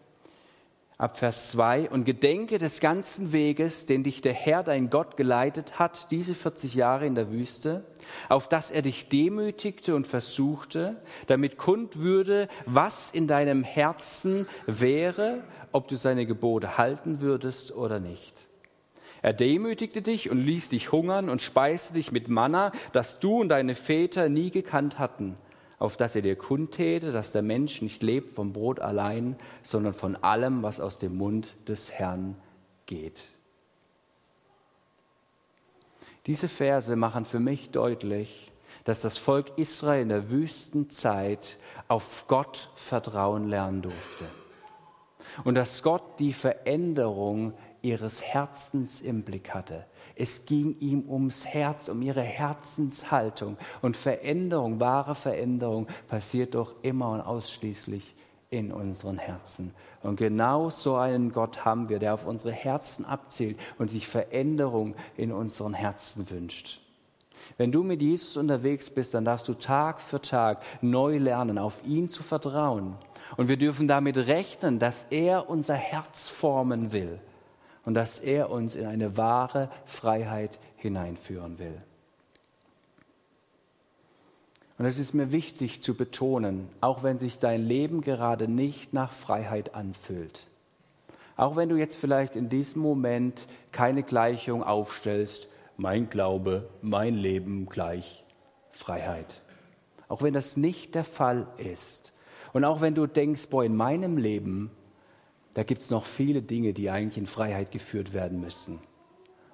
ab 1.03 1.19
Vers 1.19 1.51
2, 1.51 1.91
und 1.91 2.05
gedenke 2.05 2.59
des 2.59 2.79
ganzen 2.79 3.33
Weges, 3.33 3.87
den 3.87 4.05
dich 4.05 4.23
der 4.23 4.35
Herr, 4.35 4.63
dein 4.63 4.89
Gott, 4.89 5.17
geleitet 5.17 5.81
hat, 5.81 6.13
diese 6.13 6.37
40 6.37 6.75
Jahre 6.77 7.07
in 7.07 7.17
der 7.17 7.33
Wüste, 7.33 7.85
auf 8.29 8.49
dass 8.49 8.71
er 8.71 8.83
dich 8.83 9.09
demütigte 9.09 9.97
und 9.97 10.07
versuchte, 10.07 11.03
damit 11.27 11.59
kund 11.59 11.99
würde, 11.99 12.47
was 12.67 13.11
in 13.11 13.27
deinem 13.27 13.65
Herzen 13.65 14.47
wäre, 14.67 15.43
ob 15.73 15.89
du 15.89 15.97
seine 15.97 16.25
Gebote 16.25 16.79
halten 16.79 17.21
würdest 17.21 17.75
oder 17.75 17.99
nicht. 17.99 18.37
Er 19.23 19.33
demütigte 19.33 20.03
dich 20.03 20.31
und 20.31 20.39
ließ 20.39 20.69
dich 20.69 20.93
hungern 20.93 21.31
und 21.31 21.43
speiste 21.43 21.95
dich 21.95 22.13
mit 22.13 22.29
Manna, 22.29 22.71
das 22.93 23.19
du 23.19 23.41
und 23.41 23.49
deine 23.49 23.75
Väter 23.75 24.29
nie 24.29 24.53
gekannt 24.53 25.01
hatten 25.01 25.37
auf 25.83 25.97
dass 25.97 26.15
er 26.15 26.23
dir 26.23 26.37
kundtäte, 26.37 27.11
dass 27.11 27.33
der 27.33 27.43
Mensch 27.43 27.83
nicht 27.83 28.05
lebt 28.05 28.35
vom 28.35 28.53
Brot 28.53 28.79
allein, 28.79 29.35
sondern 29.65 29.95
von 29.95 30.15
allem, 30.15 30.63
was 30.63 30.79
aus 30.79 30.97
dem 30.97 31.17
Mund 31.17 31.57
des 31.67 31.91
Herrn 31.91 32.37
geht. 32.87 33.31
Diese 36.27 36.47
Verse 36.49 36.95
machen 36.95 37.25
für 37.25 37.41
mich 37.41 37.71
deutlich, 37.71 38.53
dass 38.85 39.01
das 39.01 39.19
Volk 39.19 39.59
Israel 39.59 40.03
in 40.03 40.09
der 40.11 40.31
Wüstenzeit 40.31 41.59
auf 41.89 42.27
Gott 42.29 42.71
vertrauen 42.77 43.49
lernen 43.49 43.83
durfte. 43.83 44.27
Und 45.43 45.57
dass 45.57 45.83
Gott 45.83 46.21
die 46.21 46.33
Veränderung 46.33 47.55
ihres 47.83 48.23
Herzens 48.23 49.01
im 49.01 49.23
Blick 49.23 49.51
hatte. 49.51 49.85
Es 50.15 50.45
ging 50.47 50.77
ihm 50.79 51.09
ums 51.09 51.47
Herz, 51.47 51.89
um 51.89 52.01
ihre 52.03 52.23
Herzenshaltung. 52.23 53.57
Und 53.81 53.97
Veränderung, 53.97 54.81
wahre 54.81 55.15
Veränderung 55.15 55.89
passiert 56.09 56.55
doch 56.55 56.75
immer 56.83 57.11
und 57.11 57.21
ausschließlich 57.21 58.15
in 58.51 58.71
unseren 58.71 59.19
Herzen. 59.19 59.73
Und 60.03 60.17
genau 60.17 60.71
so 60.71 60.97
einen 60.97 61.33
Gott 61.33 61.65
haben 61.65 61.89
wir, 61.89 61.99
der 61.99 62.15
auf 62.15 62.27
unsere 62.27 62.53
Herzen 62.53 63.05
abzielt 63.05 63.59
und 63.79 63.89
sich 63.89 64.07
Veränderung 64.07 64.95
in 65.17 65.33
unseren 65.33 65.75
Herzen 65.75 66.29
wünscht. 66.31 66.81
Wenn 67.57 67.73
du 67.73 67.83
mit 67.83 68.03
Jesus 68.03 68.37
unterwegs 68.37 68.91
bist, 68.91 69.15
dann 69.15 69.25
darfst 69.25 69.49
du 69.49 69.55
Tag 69.55 70.01
für 70.01 70.21
Tag 70.21 70.63
neu 70.83 71.17
lernen, 71.17 71.59
auf 71.59 71.85
ihn 71.85 72.11
zu 72.11 72.23
vertrauen. 72.23 72.95
Und 73.37 73.49
wir 73.49 73.57
dürfen 73.57 73.89
damit 73.89 74.17
rechnen, 74.17 74.79
dass 74.79 75.07
er 75.11 75.49
unser 75.49 75.75
Herz 75.75 76.29
formen 76.29 76.93
will 76.93 77.19
und 77.85 77.95
dass 77.95 78.21
er 78.21 78.51
uns 78.51 78.75
in 78.75 78.87
eine 78.87 79.17
wahre 79.17 79.71
Freiheit 79.87 80.59
hineinführen 80.77 81.59
will. 81.59 81.83
Und 84.79 84.87
es 84.87 84.99
ist 84.99 85.15
mir 85.15 85.31
wichtig 85.31 85.83
zu 85.83 85.95
betonen, 85.95 86.69
auch 86.81 87.03
wenn 87.03 87.19
sich 87.19 87.39
dein 87.39 87.63
Leben 87.63 88.01
gerade 88.01 88.49
nicht 88.49 88.93
nach 88.93 89.13
Freiheit 89.13 89.75
anfühlt, 89.75 90.49
auch 91.37 91.57
wenn 91.57 91.69
du 91.69 91.77
jetzt 91.77 91.97
vielleicht 91.97 92.37
in 92.37 92.49
diesem 92.49 92.83
Moment 92.83 93.47
keine 93.71 94.03
Gleichung 94.03 94.63
aufstellst, 94.63 95.49
mein 95.77 96.11
Glaube, 96.11 96.69
mein 96.83 97.15
Leben 97.15 97.67
gleich 97.67 98.25
Freiheit. 98.71 99.43
Auch 100.09 100.23
wenn 100.23 100.35
das 100.35 100.57
nicht 100.57 100.95
der 100.95 101.05
Fall 101.05 101.47
ist. 101.57 102.13
Und 102.53 102.65
auch 102.65 102.81
wenn 102.81 102.95
du 102.95 103.07
denkst, 103.07 103.49
boah, 103.49 103.65
in 103.65 103.77
meinem 103.77 104.19
Leben 104.19 104.71
da 105.55 105.63
gibt 105.63 105.83
es 105.83 105.91
noch 105.91 106.07
viele 106.07 106.43
Dinge, 106.43 106.73
die 106.73 106.91
eigentlich 106.91 107.19
in 107.19 107.27
Freiheit 107.27 107.71
geführt 107.71 108.13
werden 108.13 108.41
müssen. 108.41 108.81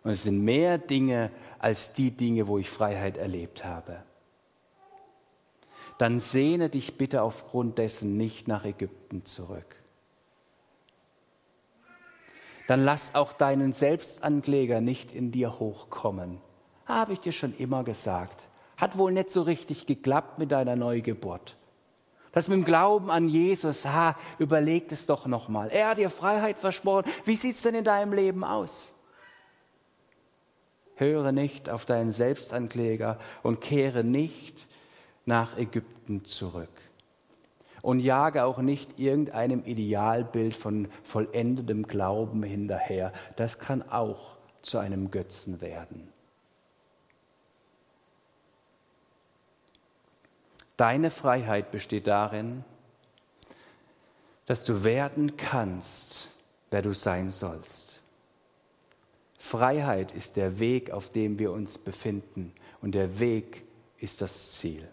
Und 0.04 0.12
es 0.12 0.22
sind 0.22 0.42
mehr 0.42 0.78
Dinge 0.78 1.30
als 1.58 1.92
die 1.92 2.10
Dinge, 2.12 2.46
wo 2.46 2.58
ich 2.58 2.70
Freiheit 2.70 3.16
erlebt 3.16 3.64
habe. 3.64 4.02
Dann 5.98 6.20
sehne 6.20 6.70
dich 6.70 6.96
bitte 6.96 7.22
aufgrund 7.22 7.78
dessen 7.78 8.16
nicht 8.16 8.46
nach 8.46 8.64
Ägypten 8.64 9.26
zurück. 9.26 9.76
Dann 12.68 12.84
lass 12.84 13.14
auch 13.14 13.32
deinen 13.32 13.72
Selbstankläger 13.72 14.80
nicht 14.80 15.12
in 15.12 15.32
dir 15.32 15.58
hochkommen. 15.58 16.40
Habe 16.86 17.14
ich 17.14 17.20
dir 17.20 17.32
schon 17.32 17.56
immer 17.56 17.82
gesagt. 17.82 18.48
Hat 18.76 18.96
wohl 18.96 19.12
nicht 19.12 19.30
so 19.30 19.42
richtig 19.42 19.86
geklappt 19.86 20.38
mit 20.38 20.52
deiner 20.52 20.76
Neugeburt. 20.76 21.57
Das 22.38 22.46
mit 22.46 22.58
dem 22.58 22.64
Glauben 22.64 23.10
an 23.10 23.28
Jesus, 23.28 23.84
ha, 23.84 24.14
überleg 24.38 24.92
es 24.92 25.06
doch 25.06 25.26
nochmal. 25.26 25.70
Er 25.72 25.88
hat 25.88 25.98
dir 25.98 26.08
Freiheit 26.08 26.56
versprochen. 26.56 27.10
Wie 27.24 27.34
sieht 27.34 27.56
es 27.56 27.62
denn 27.62 27.74
in 27.74 27.82
deinem 27.82 28.12
Leben 28.12 28.44
aus? 28.44 28.94
Höre 30.94 31.32
nicht 31.32 31.68
auf 31.68 31.84
deinen 31.84 32.12
Selbstankläger 32.12 33.18
und 33.42 33.60
kehre 33.60 34.04
nicht 34.04 34.68
nach 35.26 35.58
Ägypten 35.58 36.26
zurück. 36.26 36.70
Und 37.82 37.98
jage 37.98 38.44
auch 38.44 38.58
nicht 38.58 39.00
irgendeinem 39.00 39.64
Idealbild 39.64 40.54
von 40.54 40.86
vollendetem 41.02 41.88
Glauben 41.88 42.44
hinterher. 42.44 43.12
Das 43.34 43.58
kann 43.58 43.82
auch 43.82 44.36
zu 44.62 44.78
einem 44.78 45.10
Götzen 45.10 45.60
werden. 45.60 46.12
Deine 50.78 51.10
Freiheit 51.10 51.72
besteht 51.72 52.06
darin, 52.06 52.64
dass 54.46 54.62
du 54.62 54.84
werden 54.84 55.36
kannst, 55.36 56.30
wer 56.70 56.82
du 56.82 56.94
sein 56.94 57.30
sollst. 57.30 58.00
Freiheit 59.38 60.12
ist 60.12 60.36
der 60.36 60.60
Weg, 60.60 60.92
auf 60.92 61.08
dem 61.08 61.40
wir 61.40 61.50
uns 61.50 61.78
befinden 61.78 62.54
und 62.80 62.94
der 62.94 63.18
Weg 63.18 63.64
ist 63.98 64.22
das 64.22 64.52
Ziel. 64.52 64.88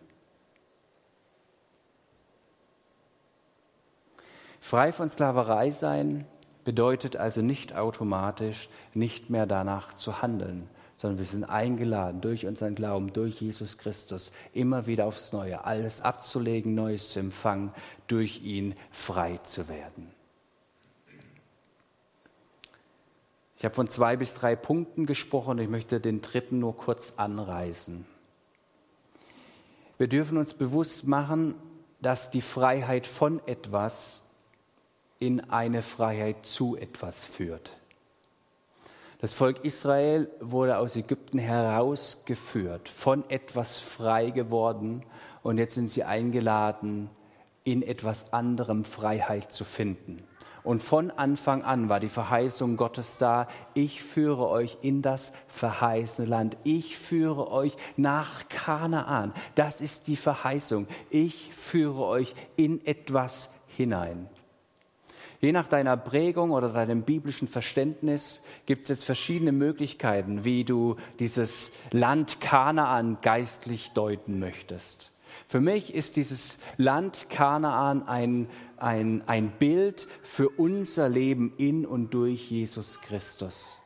Frei 4.60 4.92
von 4.92 5.08
Sklaverei 5.12 5.70
sein 5.70 6.26
bedeutet 6.64 7.16
also 7.16 7.44
nicht 7.44 7.76
automatisch 7.76 8.70
nicht 8.96 9.30
mehr 9.30 9.46
danach 9.46 9.94
zu 9.94 10.24
handeln, 10.24 10.68
sondern 10.96 11.18
wir 11.18 11.26
sind 11.26 11.44
eingeladen, 11.44 12.22
durch 12.22 12.46
unseren 12.46 12.76
Glauben, 12.76 13.12
durch 13.12 13.42
Jesus 13.42 13.78
Christus, 13.78 14.32
immer 14.54 14.88
wieder 14.88 15.06
aufs 15.06 15.34
Neue, 15.34 15.66
alles 15.66 16.02
abzulegen, 16.02 16.74
Neues 16.74 17.10
zu 17.10 17.20
empfangen, 17.20 17.72
durch 18.08 18.44
ihn 18.44 18.76
frei 18.92 19.38
zu 19.44 19.68
werden. 19.68 20.10
Ich 23.58 23.64
habe 23.64 23.76
von 23.76 23.90
zwei 23.90 24.16
bis 24.16 24.34
drei 24.36 24.56
Punkten 24.56 25.06
gesprochen, 25.06 25.60
ich 25.60 25.70
möchte 25.70 26.00
den 26.00 26.22
dritten 26.22 26.60
nur 26.60 26.76
kurz 26.76 27.14
anreißen. 27.18 28.06
Wir 29.98 30.08
dürfen 30.08 30.38
uns 30.38 30.54
bewusst 30.54 31.08
machen, 31.08 31.56
dass 32.02 32.30
die 32.30 32.42
Freiheit 32.42 33.08
von 33.08 33.42
etwas 33.48 34.24
in 35.20 35.40
eine 35.50 35.82
Freiheit 35.82 36.46
zu 36.46 36.76
etwas 36.76 37.24
führt. 37.24 37.72
Das 39.20 39.34
Volk 39.34 39.64
Israel 39.64 40.30
wurde 40.40 40.78
aus 40.78 40.96
Ägypten 40.96 41.40
herausgeführt, 41.40 42.90
von 42.90 43.24
etwas 43.30 43.80
frei 43.80 44.30
geworden 44.30 45.04
und 45.42 45.58
jetzt 45.58 45.76
sind 45.76 45.90
sie 45.90 46.04
eingeladen, 46.04 47.10
in 47.64 47.82
etwas 47.82 48.34
anderem 48.34 48.84
Freiheit 48.84 49.52
zu 49.54 49.64
finden. 49.64 50.24
Und 50.66 50.82
von 50.82 51.12
Anfang 51.12 51.64
an 51.64 51.90
war 51.90 52.00
die 52.00 52.10
Verheißung 52.10 52.76
Gottes 52.76 53.18
da, 53.20 53.48
ich 53.76 54.02
führe 54.02 54.50
euch 54.50 54.80
in 54.82 55.04
das 55.04 55.32
verheißene 55.48 56.28
Land. 56.28 56.58
Ich 56.64 56.98
führe 56.98 57.52
euch 57.52 57.76
nach 57.98 58.50
Kanaan. 58.50 59.32
Das 59.54 59.80
ist 59.80 60.08
die 60.08 60.16
Verheißung. 60.16 60.88
Ich 61.12 61.54
führe 61.54 62.04
euch 62.06 62.34
in 62.56 62.84
etwas 62.84 63.52
hinein. 63.68 64.28
Je 65.46 65.52
nach 65.52 65.68
deiner 65.68 65.96
Prägung 65.96 66.50
oder 66.50 66.70
deinem 66.70 67.04
biblischen 67.04 67.48
Verständnis 67.48 68.42
gibt 68.66 68.82
es 68.82 68.88
jetzt 68.88 69.04
verschiedene 69.04 69.52
Möglichkeiten, 69.52 70.44
wie 70.44 70.64
du 70.64 70.96
dieses 71.20 71.72
Land 71.92 72.42
Kanaan 72.42 73.20
geistlich 73.22 73.92
deuten 73.92 74.40
möchtest. 74.40 75.12
Für 75.48 75.62
mich 75.62 75.94
ist 75.94 76.16
dieses 76.16 76.58
Land 76.78 77.30
Kanaan 77.30 78.02
ein, 78.08 78.48
ein, 78.78 79.22
ein 79.28 79.52
Bild 79.60 80.08
für 80.24 80.50
unser 80.50 81.10
Leben 81.10 81.54
in 81.58 81.86
und 81.86 82.16
durch 82.16 82.50
Jesus 82.50 83.00
Christus. 83.02 83.78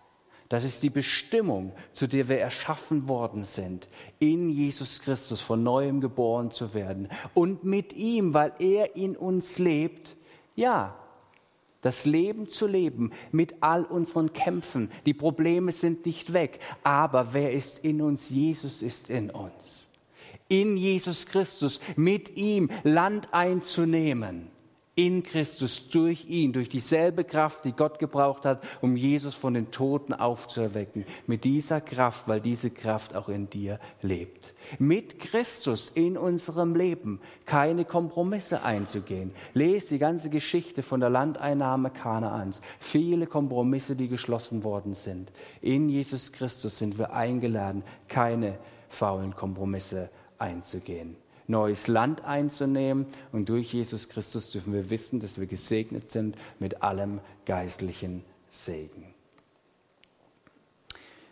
Das 0.47 0.63
ist 0.63 0.81
die 0.81 0.89
Bestimmung, 0.89 1.73
zu 1.91 2.07
der 2.07 2.29
wir 2.29 2.39
erschaffen 2.39 3.09
worden 3.09 3.43
sind, 3.43 3.89
in 4.19 4.49
Jesus 4.49 5.01
Christus 5.01 5.41
von 5.41 5.61
neuem 5.61 5.99
geboren 5.99 6.51
zu 6.51 6.73
werden. 6.73 7.09
Und 7.33 7.65
mit 7.65 7.91
ihm, 7.91 8.33
weil 8.33 8.53
er 8.59 8.95
in 8.95 9.17
uns 9.17 9.59
lebt, 9.59 10.15
ja, 10.55 10.95
das 11.81 12.05
Leben 12.05 12.49
zu 12.49 12.67
leben 12.67 13.11
mit 13.31 13.55
all 13.61 13.85
unseren 13.85 14.33
Kämpfen. 14.33 14.89
Die 15.05 15.13
Probleme 15.13 15.71
sind 15.71 16.05
nicht 16.05 16.33
weg, 16.33 16.59
aber 16.83 17.33
wer 17.33 17.53
ist 17.53 17.79
in 17.79 18.01
uns? 18.01 18.29
Jesus 18.29 18.81
ist 18.81 19.09
in 19.09 19.29
uns 19.29 19.89
in 20.49 20.77
Jesus 20.77 21.27
Christus, 21.27 21.79
mit 21.95 22.35
ihm 22.35 22.69
Land 22.83 23.29
einzunehmen. 23.31 24.49
In 24.99 25.23
Christus, 25.23 25.87
durch 25.87 26.25
ihn, 26.25 26.51
durch 26.51 26.67
dieselbe 26.67 27.23
Kraft, 27.23 27.63
die 27.63 27.71
Gott 27.71 27.99
gebraucht 27.99 28.45
hat, 28.45 28.61
um 28.81 28.97
Jesus 28.97 29.33
von 29.33 29.53
den 29.53 29.71
Toten 29.71 30.13
aufzuerwecken. 30.13 31.05
Mit 31.25 31.45
dieser 31.45 31.79
Kraft, 31.79 32.27
weil 32.27 32.41
diese 32.41 32.69
Kraft 32.69 33.15
auch 33.15 33.29
in 33.29 33.49
dir 33.49 33.79
lebt. 34.01 34.53
Mit 34.77 35.17
Christus 35.21 35.89
in 35.95 36.17
unserem 36.17 36.75
Leben 36.75 37.21
keine 37.45 37.85
Kompromisse 37.85 38.61
einzugehen. 38.63 39.31
Lest 39.53 39.89
die 39.91 39.99
ganze 39.99 40.29
Geschichte 40.29 40.83
von 40.83 40.99
der 40.99 41.09
Landeinnahme 41.09 41.91
Kanaans. 41.91 42.59
Viele 42.77 43.25
Kompromisse, 43.25 43.95
die 43.95 44.09
geschlossen 44.09 44.65
worden 44.65 44.95
sind. 44.95 45.31
In 45.61 45.87
Jesus 45.87 46.33
Christus 46.33 46.77
sind 46.77 46.97
wir 46.97 47.13
eingeladen, 47.13 47.85
keine 48.09 48.59
faulen 48.89 49.33
Kompromisse 49.33 50.09
einzugehen, 50.37 51.15
neues 51.49 51.87
Land 51.87 52.23
einzunehmen. 52.23 53.07
Und 53.31 53.49
durch 53.49 53.73
Jesus 53.73 54.07
Christus 54.07 54.51
dürfen 54.51 54.73
wir 54.73 54.89
wissen, 54.89 55.19
dass 55.19 55.39
wir 55.39 55.47
gesegnet 55.47 56.11
sind 56.11 56.37
mit 56.59 56.83
allem 56.83 57.19
geistlichen 57.45 58.23
Segen. 58.49 59.13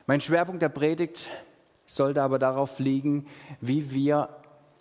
Mein 0.07 0.21
Schwerpunkt 0.21 0.61
der 0.61 0.69
Predigt 0.69 1.29
sollte 1.85 2.21
aber 2.21 2.39
darauf 2.39 2.79
liegen, 2.79 3.27
wie 3.61 3.93
wir 3.93 4.29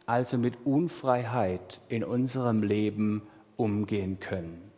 also 0.06 0.38
mit 0.38 0.64
Unfreiheit 0.64 1.80
in 1.88 2.04
unserem 2.04 2.62
Leben 2.62 3.22
umgehen 3.56 4.20
können. 4.20 4.70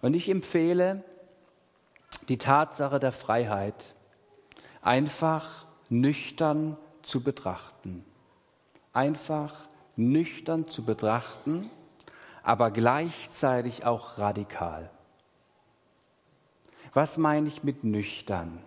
Und 0.00 0.14
ich 0.14 0.28
empfehle 0.28 1.04
die 2.28 2.38
Tatsache 2.38 2.98
der 2.98 3.12
Freiheit 3.12 3.94
einfach 4.80 5.66
nüchtern 5.90 6.78
zu 7.02 7.22
betrachten 7.22 8.04
einfach 8.92 9.68
nüchtern 9.96 10.68
zu 10.68 10.84
betrachten, 10.84 11.70
aber 12.42 12.70
gleichzeitig 12.70 13.84
auch 13.84 14.18
radikal. 14.18 14.90
Was 16.92 17.18
meine 17.18 17.48
ich 17.48 17.62
mit 17.62 17.84
nüchtern? 17.84 18.62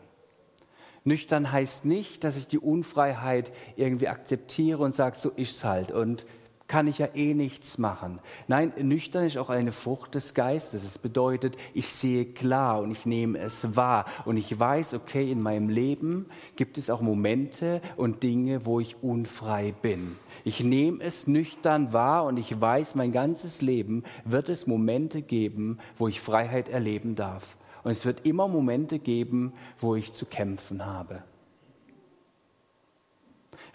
Nüchtern 1.03 1.51
heißt 1.51 1.83
nicht, 1.83 2.23
dass 2.23 2.37
ich 2.37 2.47
die 2.47 2.59
Unfreiheit 2.59 3.51
irgendwie 3.75 4.07
akzeptiere 4.07 4.81
und 4.81 4.95
sage, 4.95 5.17
so 5.19 5.29
ist's 5.31 5.65
halt 5.65 5.91
und 5.91 6.25
kann 6.73 6.87
ich 6.87 6.97
ja 6.97 7.09
eh 7.13 7.35
nichts 7.35 7.77
machen. 7.77 8.19
Nein, 8.47 8.73
nüchtern 8.79 9.25
ist 9.25 9.37
auch 9.37 9.51
eine 9.51 9.71
Frucht 9.71 10.15
des 10.15 10.33
Geistes. 10.33 10.83
Es 10.83 10.97
bedeutet, 10.97 11.55
ich 11.75 11.87
sehe 11.89 12.25
klar 12.25 12.81
und 12.81 12.89
ich 12.89 13.05
nehme 13.05 13.37
es 13.37 13.75
wahr 13.75 14.05
und 14.25 14.37
ich 14.37 14.59
weiß, 14.59 14.95
okay, 14.95 15.31
in 15.31 15.39
meinem 15.39 15.69
Leben 15.69 16.25
gibt 16.55 16.79
es 16.79 16.89
auch 16.89 16.99
Momente 16.99 17.79
und 17.95 18.23
Dinge, 18.23 18.65
wo 18.65 18.79
ich 18.79 19.03
unfrei 19.03 19.71
bin. 19.83 20.15
Ich 20.43 20.63
nehme 20.63 20.99
es 21.03 21.27
nüchtern 21.27 21.93
wahr 21.93 22.23
und 22.23 22.37
ich 22.37 22.59
weiß, 22.59 22.95
mein 22.95 23.11
ganzes 23.11 23.61
Leben 23.61 24.03
wird 24.25 24.49
es 24.49 24.65
Momente 24.65 25.21
geben, 25.21 25.77
wo 25.95 26.07
ich 26.07 26.21
Freiheit 26.21 26.69
erleben 26.69 27.13
darf. 27.13 27.55
Und 27.83 27.91
es 27.91 28.03
wird 28.03 28.25
immer 28.25 28.47
Momente 28.47 28.97
geben, 28.97 29.53
wo 29.77 29.93
ich 29.93 30.11
zu 30.11 30.25
kämpfen 30.25 30.87
habe. 30.87 31.21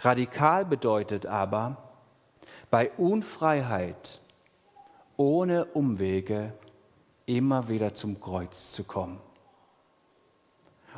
Radikal 0.01 0.65
bedeutet 0.65 1.27
aber, 1.27 1.88
bei 2.71 2.91
Unfreiheit 2.93 4.21
ohne 5.17 5.65
Umwege 5.67 6.53
immer 7.27 7.69
wieder 7.69 7.95
zum 7.95 8.21
Kreuz 8.21 8.73
zu 8.73 8.85
kommen 8.85 9.21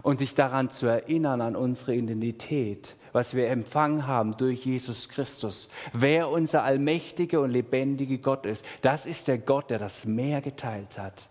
und 0.03 0.19
sich 0.19 0.35
daran 0.35 0.71
zu 0.71 0.87
erinnern 0.87 1.41
an 1.41 1.57
unsere 1.57 1.95
Identität, 1.95 2.97
was 3.13 3.35
wir 3.35 3.49
empfangen 3.49 4.07
haben 4.07 4.37
durch 4.37 4.65
Jesus 4.65 5.09
Christus, 5.09 5.69
wer 5.93 6.29
unser 6.29 6.63
allmächtiger 6.63 7.41
und 7.41 7.51
lebendiger 7.51 8.19
Gott 8.19 8.47
ist. 8.47 8.65
Das 8.83 9.07
ist 9.07 9.29
der 9.29 9.39
Gott, 9.39 9.71
der 9.71 9.79
das 9.79 10.07
Meer 10.07 10.41
geteilt 10.41 10.99
hat. 10.99 11.30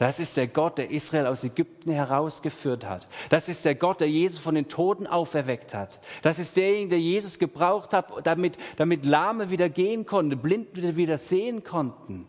Das 0.00 0.18
ist 0.18 0.38
der 0.38 0.46
Gott, 0.46 0.78
der 0.78 0.90
Israel 0.90 1.26
aus 1.26 1.44
Ägypten 1.44 1.90
herausgeführt 1.92 2.88
hat. 2.88 3.06
Das 3.28 3.50
ist 3.50 3.66
der 3.66 3.74
Gott, 3.74 4.00
der 4.00 4.08
Jesus 4.08 4.38
von 4.38 4.54
den 4.54 4.66
Toten 4.66 5.06
auferweckt 5.06 5.74
hat. 5.74 6.00
Das 6.22 6.38
ist 6.38 6.56
derjenige, 6.56 6.88
der 6.88 7.00
Jesus 7.00 7.38
gebraucht 7.38 7.92
hat, 7.92 8.06
damit, 8.24 8.56
damit 8.78 9.04
Lahme 9.04 9.50
wieder 9.50 9.68
gehen 9.68 10.06
konnte, 10.06 10.36
Blinden 10.36 10.96
wieder 10.96 11.18
sehen 11.18 11.64
konnten. 11.64 12.26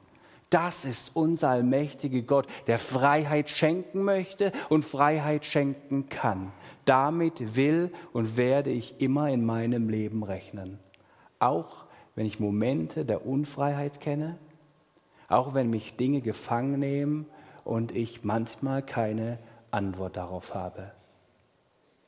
Das 0.49 0.83
ist 0.83 1.11
unser 1.13 1.47
allmächtiger 1.47 2.23
Gott, 2.23 2.45
der 2.67 2.77
Freiheit 2.77 3.49
schenken 3.49 4.03
möchte 4.03 4.51
und 4.67 4.83
Freiheit 4.83 5.45
schenken 5.45 6.09
kann. 6.09 6.51
Damit 6.83 7.55
will 7.55 7.93
und 8.11 8.35
werde 8.35 8.69
ich 8.69 8.99
immer 8.99 9.29
in 9.29 9.45
meinem 9.45 9.87
Leben 9.87 10.23
rechnen. 10.23 10.77
Auch 11.39 11.85
wenn 12.15 12.25
ich 12.25 12.37
Momente 12.37 13.05
der 13.05 13.25
Unfreiheit 13.25 14.01
kenne, 14.01 14.37
auch 15.29 15.53
wenn 15.53 15.69
mich 15.69 15.95
Dinge 15.95 16.19
gefangen 16.19 16.77
nehmen 16.77 17.27
und 17.63 17.91
ich 17.93 18.23
manchmal 18.23 18.81
keine 18.81 19.39
Antwort 19.71 20.17
darauf 20.17 20.53
habe. 20.53 20.91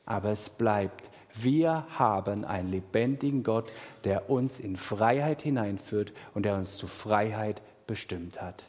Aber 0.06 0.30
es 0.30 0.50
bleibt, 0.50 1.10
wir 1.34 1.86
haben 1.98 2.44
einen 2.44 2.70
lebendigen 2.70 3.42
Gott, 3.42 3.70
der 4.04 4.28
uns 4.28 4.60
in 4.60 4.76
Freiheit 4.76 5.42
hineinführt 5.42 6.12
und 6.34 6.44
der 6.44 6.56
uns 6.56 6.76
zu 6.76 6.86
Freiheit 6.86 7.62
bestimmt 7.86 8.40
hat. 8.40 8.68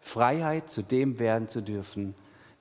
Freiheit, 0.00 0.70
zu 0.70 0.82
dem 0.82 1.18
werden 1.18 1.48
zu 1.48 1.60
dürfen, 1.60 2.14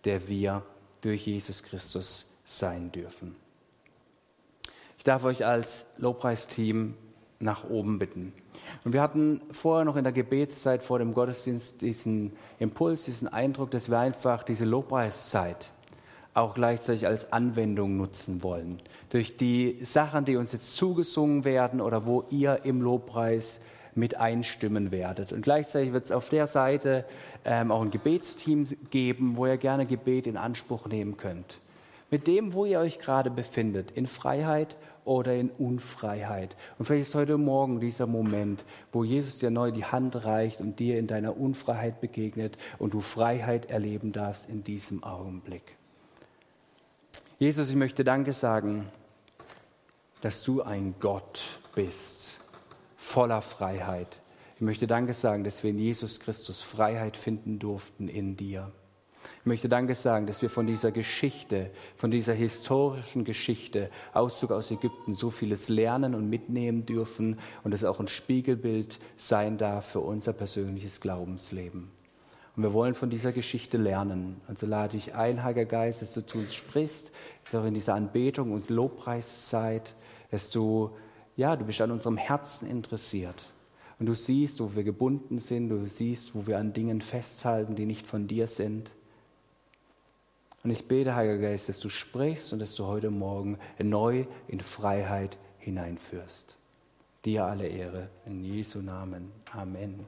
der 0.04 0.28
wir 0.28 0.64
durch 1.02 1.28
Jesus 1.28 1.64
Christus 1.64 2.26
sein 2.46 2.92
dürfen. 2.92 3.36
Ich 4.98 5.04
darf 5.04 5.24
euch 5.24 5.46
als 5.46 5.86
Lobpreisteam 5.98 6.96
nach 7.40 7.64
oben 7.70 8.00
bitten. 8.00 8.34
Und 8.84 8.94
wir 8.94 9.02
hatten 9.02 9.42
vorher 9.52 9.86
noch 9.86 9.96
in 9.96 10.04
der 10.04 10.14
Gebetszeit 10.14 10.84
vor 10.84 11.00
dem 11.00 11.14
Gottesdienst 11.14 11.82
diesen 11.82 12.34
Impuls, 12.60 13.04
diesen 13.04 13.28
Eindruck, 13.28 13.72
dass 13.72 13.90
wir 13.90 14.00
einfach 14.00 14.44
diese 14.44 14.66
Lobpreiszeit 14.66 15.72
auch 16.34 16.54
gleichzeitig 16.54 17.08
als 17.08 17.32
Anwendung 17.34 17.98
nutzen 17.98 18.44
wollen. 18.44 18.80
Durch 19.10 19.38
die 19.38 19.80
Sachen, 19.84 20.24
die 20.24 20.36
uns 20.36 20.52
jetzt 20.52 20.76
zugesungen 20.76 21.46
werden 21.46 21.82
oder 21.82 22.06
wo 22.06 22.26
ihr 22.30 22.62
im 22.64 22.82
Lobpreis 22.82 23.60
mit 23.96 24.18
einstimmen 24.18 24.92
werdet. 24.92 25.34
Und 25.34 25.42
gleichzeitig 25.42 25.92
wird 25.92 26.06
es 26.06 26.12
auf 26.12 26.30
der 26.30 26.46
Seite 26.46 27.06
ähm, 27.44 27.72
auch 27.72 27.82
ein 27.82 27.90
Gebetsteam 27.90 28.68
geben, 28.92 29.36
wo 29.36 29.48
ihr 29.48 29.58
gerne 29.58 29.88
Gebet 29.88 30.28
in 30.28 30.38
Anspruch 30.38 30.88
nehmen 30.88 31.18
könnt. 31.18 31.60
Mit 32.10 32.28
dem, 32.28 32.54
wo 32.54 32.66
ihr 32.66 32.80
euch 32.80 33.00
gerade 33.00 33.30
befindet, 33.30 33.92
in 33.92 34.08
Freiheit 34.08 34.78
oder 35.04 35.36
in 35.36 35.50
Unfreiheit. 35.50 36.56
Und 36.78 36.86
vielleicht 36.86 37.10
ist 37.10 37.16
heute 37.16 37.38
Morgen 37.38 37.80
dieser 37.80 38.08
Moment, 38.08 38.64
wo 38.92 39.04
Jesus 39.04 39.38
dir 39.38 39.50
neu 39.50 39.72
die 39.72 39.86
Hand 39.86 40.26
reicht 40.26 40.62
und 40.62 40.80
dir 40.80 41.00
in 41.00 41.08
deiner 41.08 41.38
Unfreiheit 41.38 42.00
begegnet 42.02 42.58
und 42.78 42.94
du 42.94 43.02
Freiheit 43.02 43.68
erleben 43.68 44.12
darfst 44.12 44.50
in 44.50 44.64
diesem 44.64 45.04
Augenblick. 45.04 45.76
Jesus, 47.40 47.70
ich 47.70 47.76
möchte 47.76 48.04
Danke 48.04 48.34
sagen, 48.34 48.88
dass 50.22 50.44
du 50.44 50.62
ein 50.62 50.96
Gott 51.00 51.60
bist, 51.76 52.40
voller 52.96 53.42
Freiheit, 53.42 54.20
Ich 54.58 54.62
möchte 54.62 54.88
Danke 54.88 55.14
sagen, 55.14 55.44
dass 55.44 55.62
wir 55.62 55.70
in 55.70 55.78
Jesus 55.78 56.20
Christus 56.20 56.64
Freiheit 56.64 57.16
finden 57.16 57.60
durften 57.60 58.08
in 58.08 58.36
dir. 58.36 58.72
Ich 59.42 59.46
möchte 59.46 59.70
Danke 59.70 59.96
sagen, 59.96 60.28
dass 60.28 60.42
wir 60.42 60.50
von 60.50 60.68
dieser 60.68 60.92
Geschichte, 60.92 61.72
von 61.96 62.12
dieser 62.12 62.34
historischen 62.34 63.24
Geschichte, 63.24 63.90
Auszug 64.14 64.52
aus 64.52 64.72
Ägypten, 64.72 65.14
so 65.14 65.30
vieles 65.30 65.70
lernen 65.70 66.16
und 66.16 66.30
mitnehmen 66.30 66.86
dürfen 66.86 67.40
und 67.64 67.74
es 67.74 67.84
auch 67.84 68.00
ein 68.00 68.08
Spiegelbild 68.08 69.00
sein 69.16 69.58
darf 69.58 69.88
für 69.92 70.02
unser 70.02 70.34
persönliches 70.34 71.00
Glaubensleben. 71.02 71.92
Und 72.58 72.64
wir 72.64 72.74
wollen 72.74 72.96
von 72.96 73.12
dieser 73.12 73.32
Geschichte 73.32 73.78
lernen. 73.78 74.42
Also 74.48 74.66
lade 74.66 74.98
ich 74.98 75.14
ein, 75.14 75.44
Heiliger 75.44 75.66
Geist, 75.66 76.02
dass 76.02 76.14
du 76.14 76.26
zu 76.26 76.40
uns 76.40 76.56
sprichst, 76.56 77.12
dass 77.44 77.54
auch 77.54 77.66
in 77.66 77.76
dieser 77.76 77.94
Anbetung 77.94 78.52
und 78.52 78.70
Lobpreiszeit, 78.70 79.94
dass 80.32 80.50
du, 80.50 80.90
ja, 81.36 81.56
du 81.56 81.66
bist 81.66 81.80
an 81.82 81.92
unserem 81.92 82.18
Herzen 82.18 82.68
interessiert. 82.68 83.54
Und 84.00 84.08
du 84.08 84.16
siehst, 84.16 84.60
wo 84.60 84.76
wir 84.76 84.84
gebunden 84.84 85.38
sind, 85.38 85.70
du 85.70 85.86
siehst, 85.86 86.34
wo 86.34 86.48
wir 86.48 86.58
an 86.58 86.74
Dingen 86.74 87.02
festhalten, 87.02 87.76
die 87.76 87.86
nicht 87.86 88.08
von 88.08 88.28
dir 88.28 88.48
sind. 88.48 88.92
Und 90.68 90.72
ich 90.72 90.86
bete, 90.86 91.16
Heiliger 91.16 91.38
Geist, 91.38 91.70
dass 91.70 91.80
du 91.80 91.88
sprichst 91.88 92.52
und 92.52 92.60
dass 92.60 92.76
du 92.76 92.88
heute 92.88 93.10
Morgen 93.10 93.58
neu 93.80 94.26
in 94.50 94.60
Freiheit 94.60 95.38
hineinführst. 95.60 96.58
Dir 97.24 97.46
alle 97.46 97.70
Ehre. 97.70 98.10
In 98.26 98.44
Jesu 98.44 98.82
Namen. 98.82 99.32
Amen. 99.54 100.06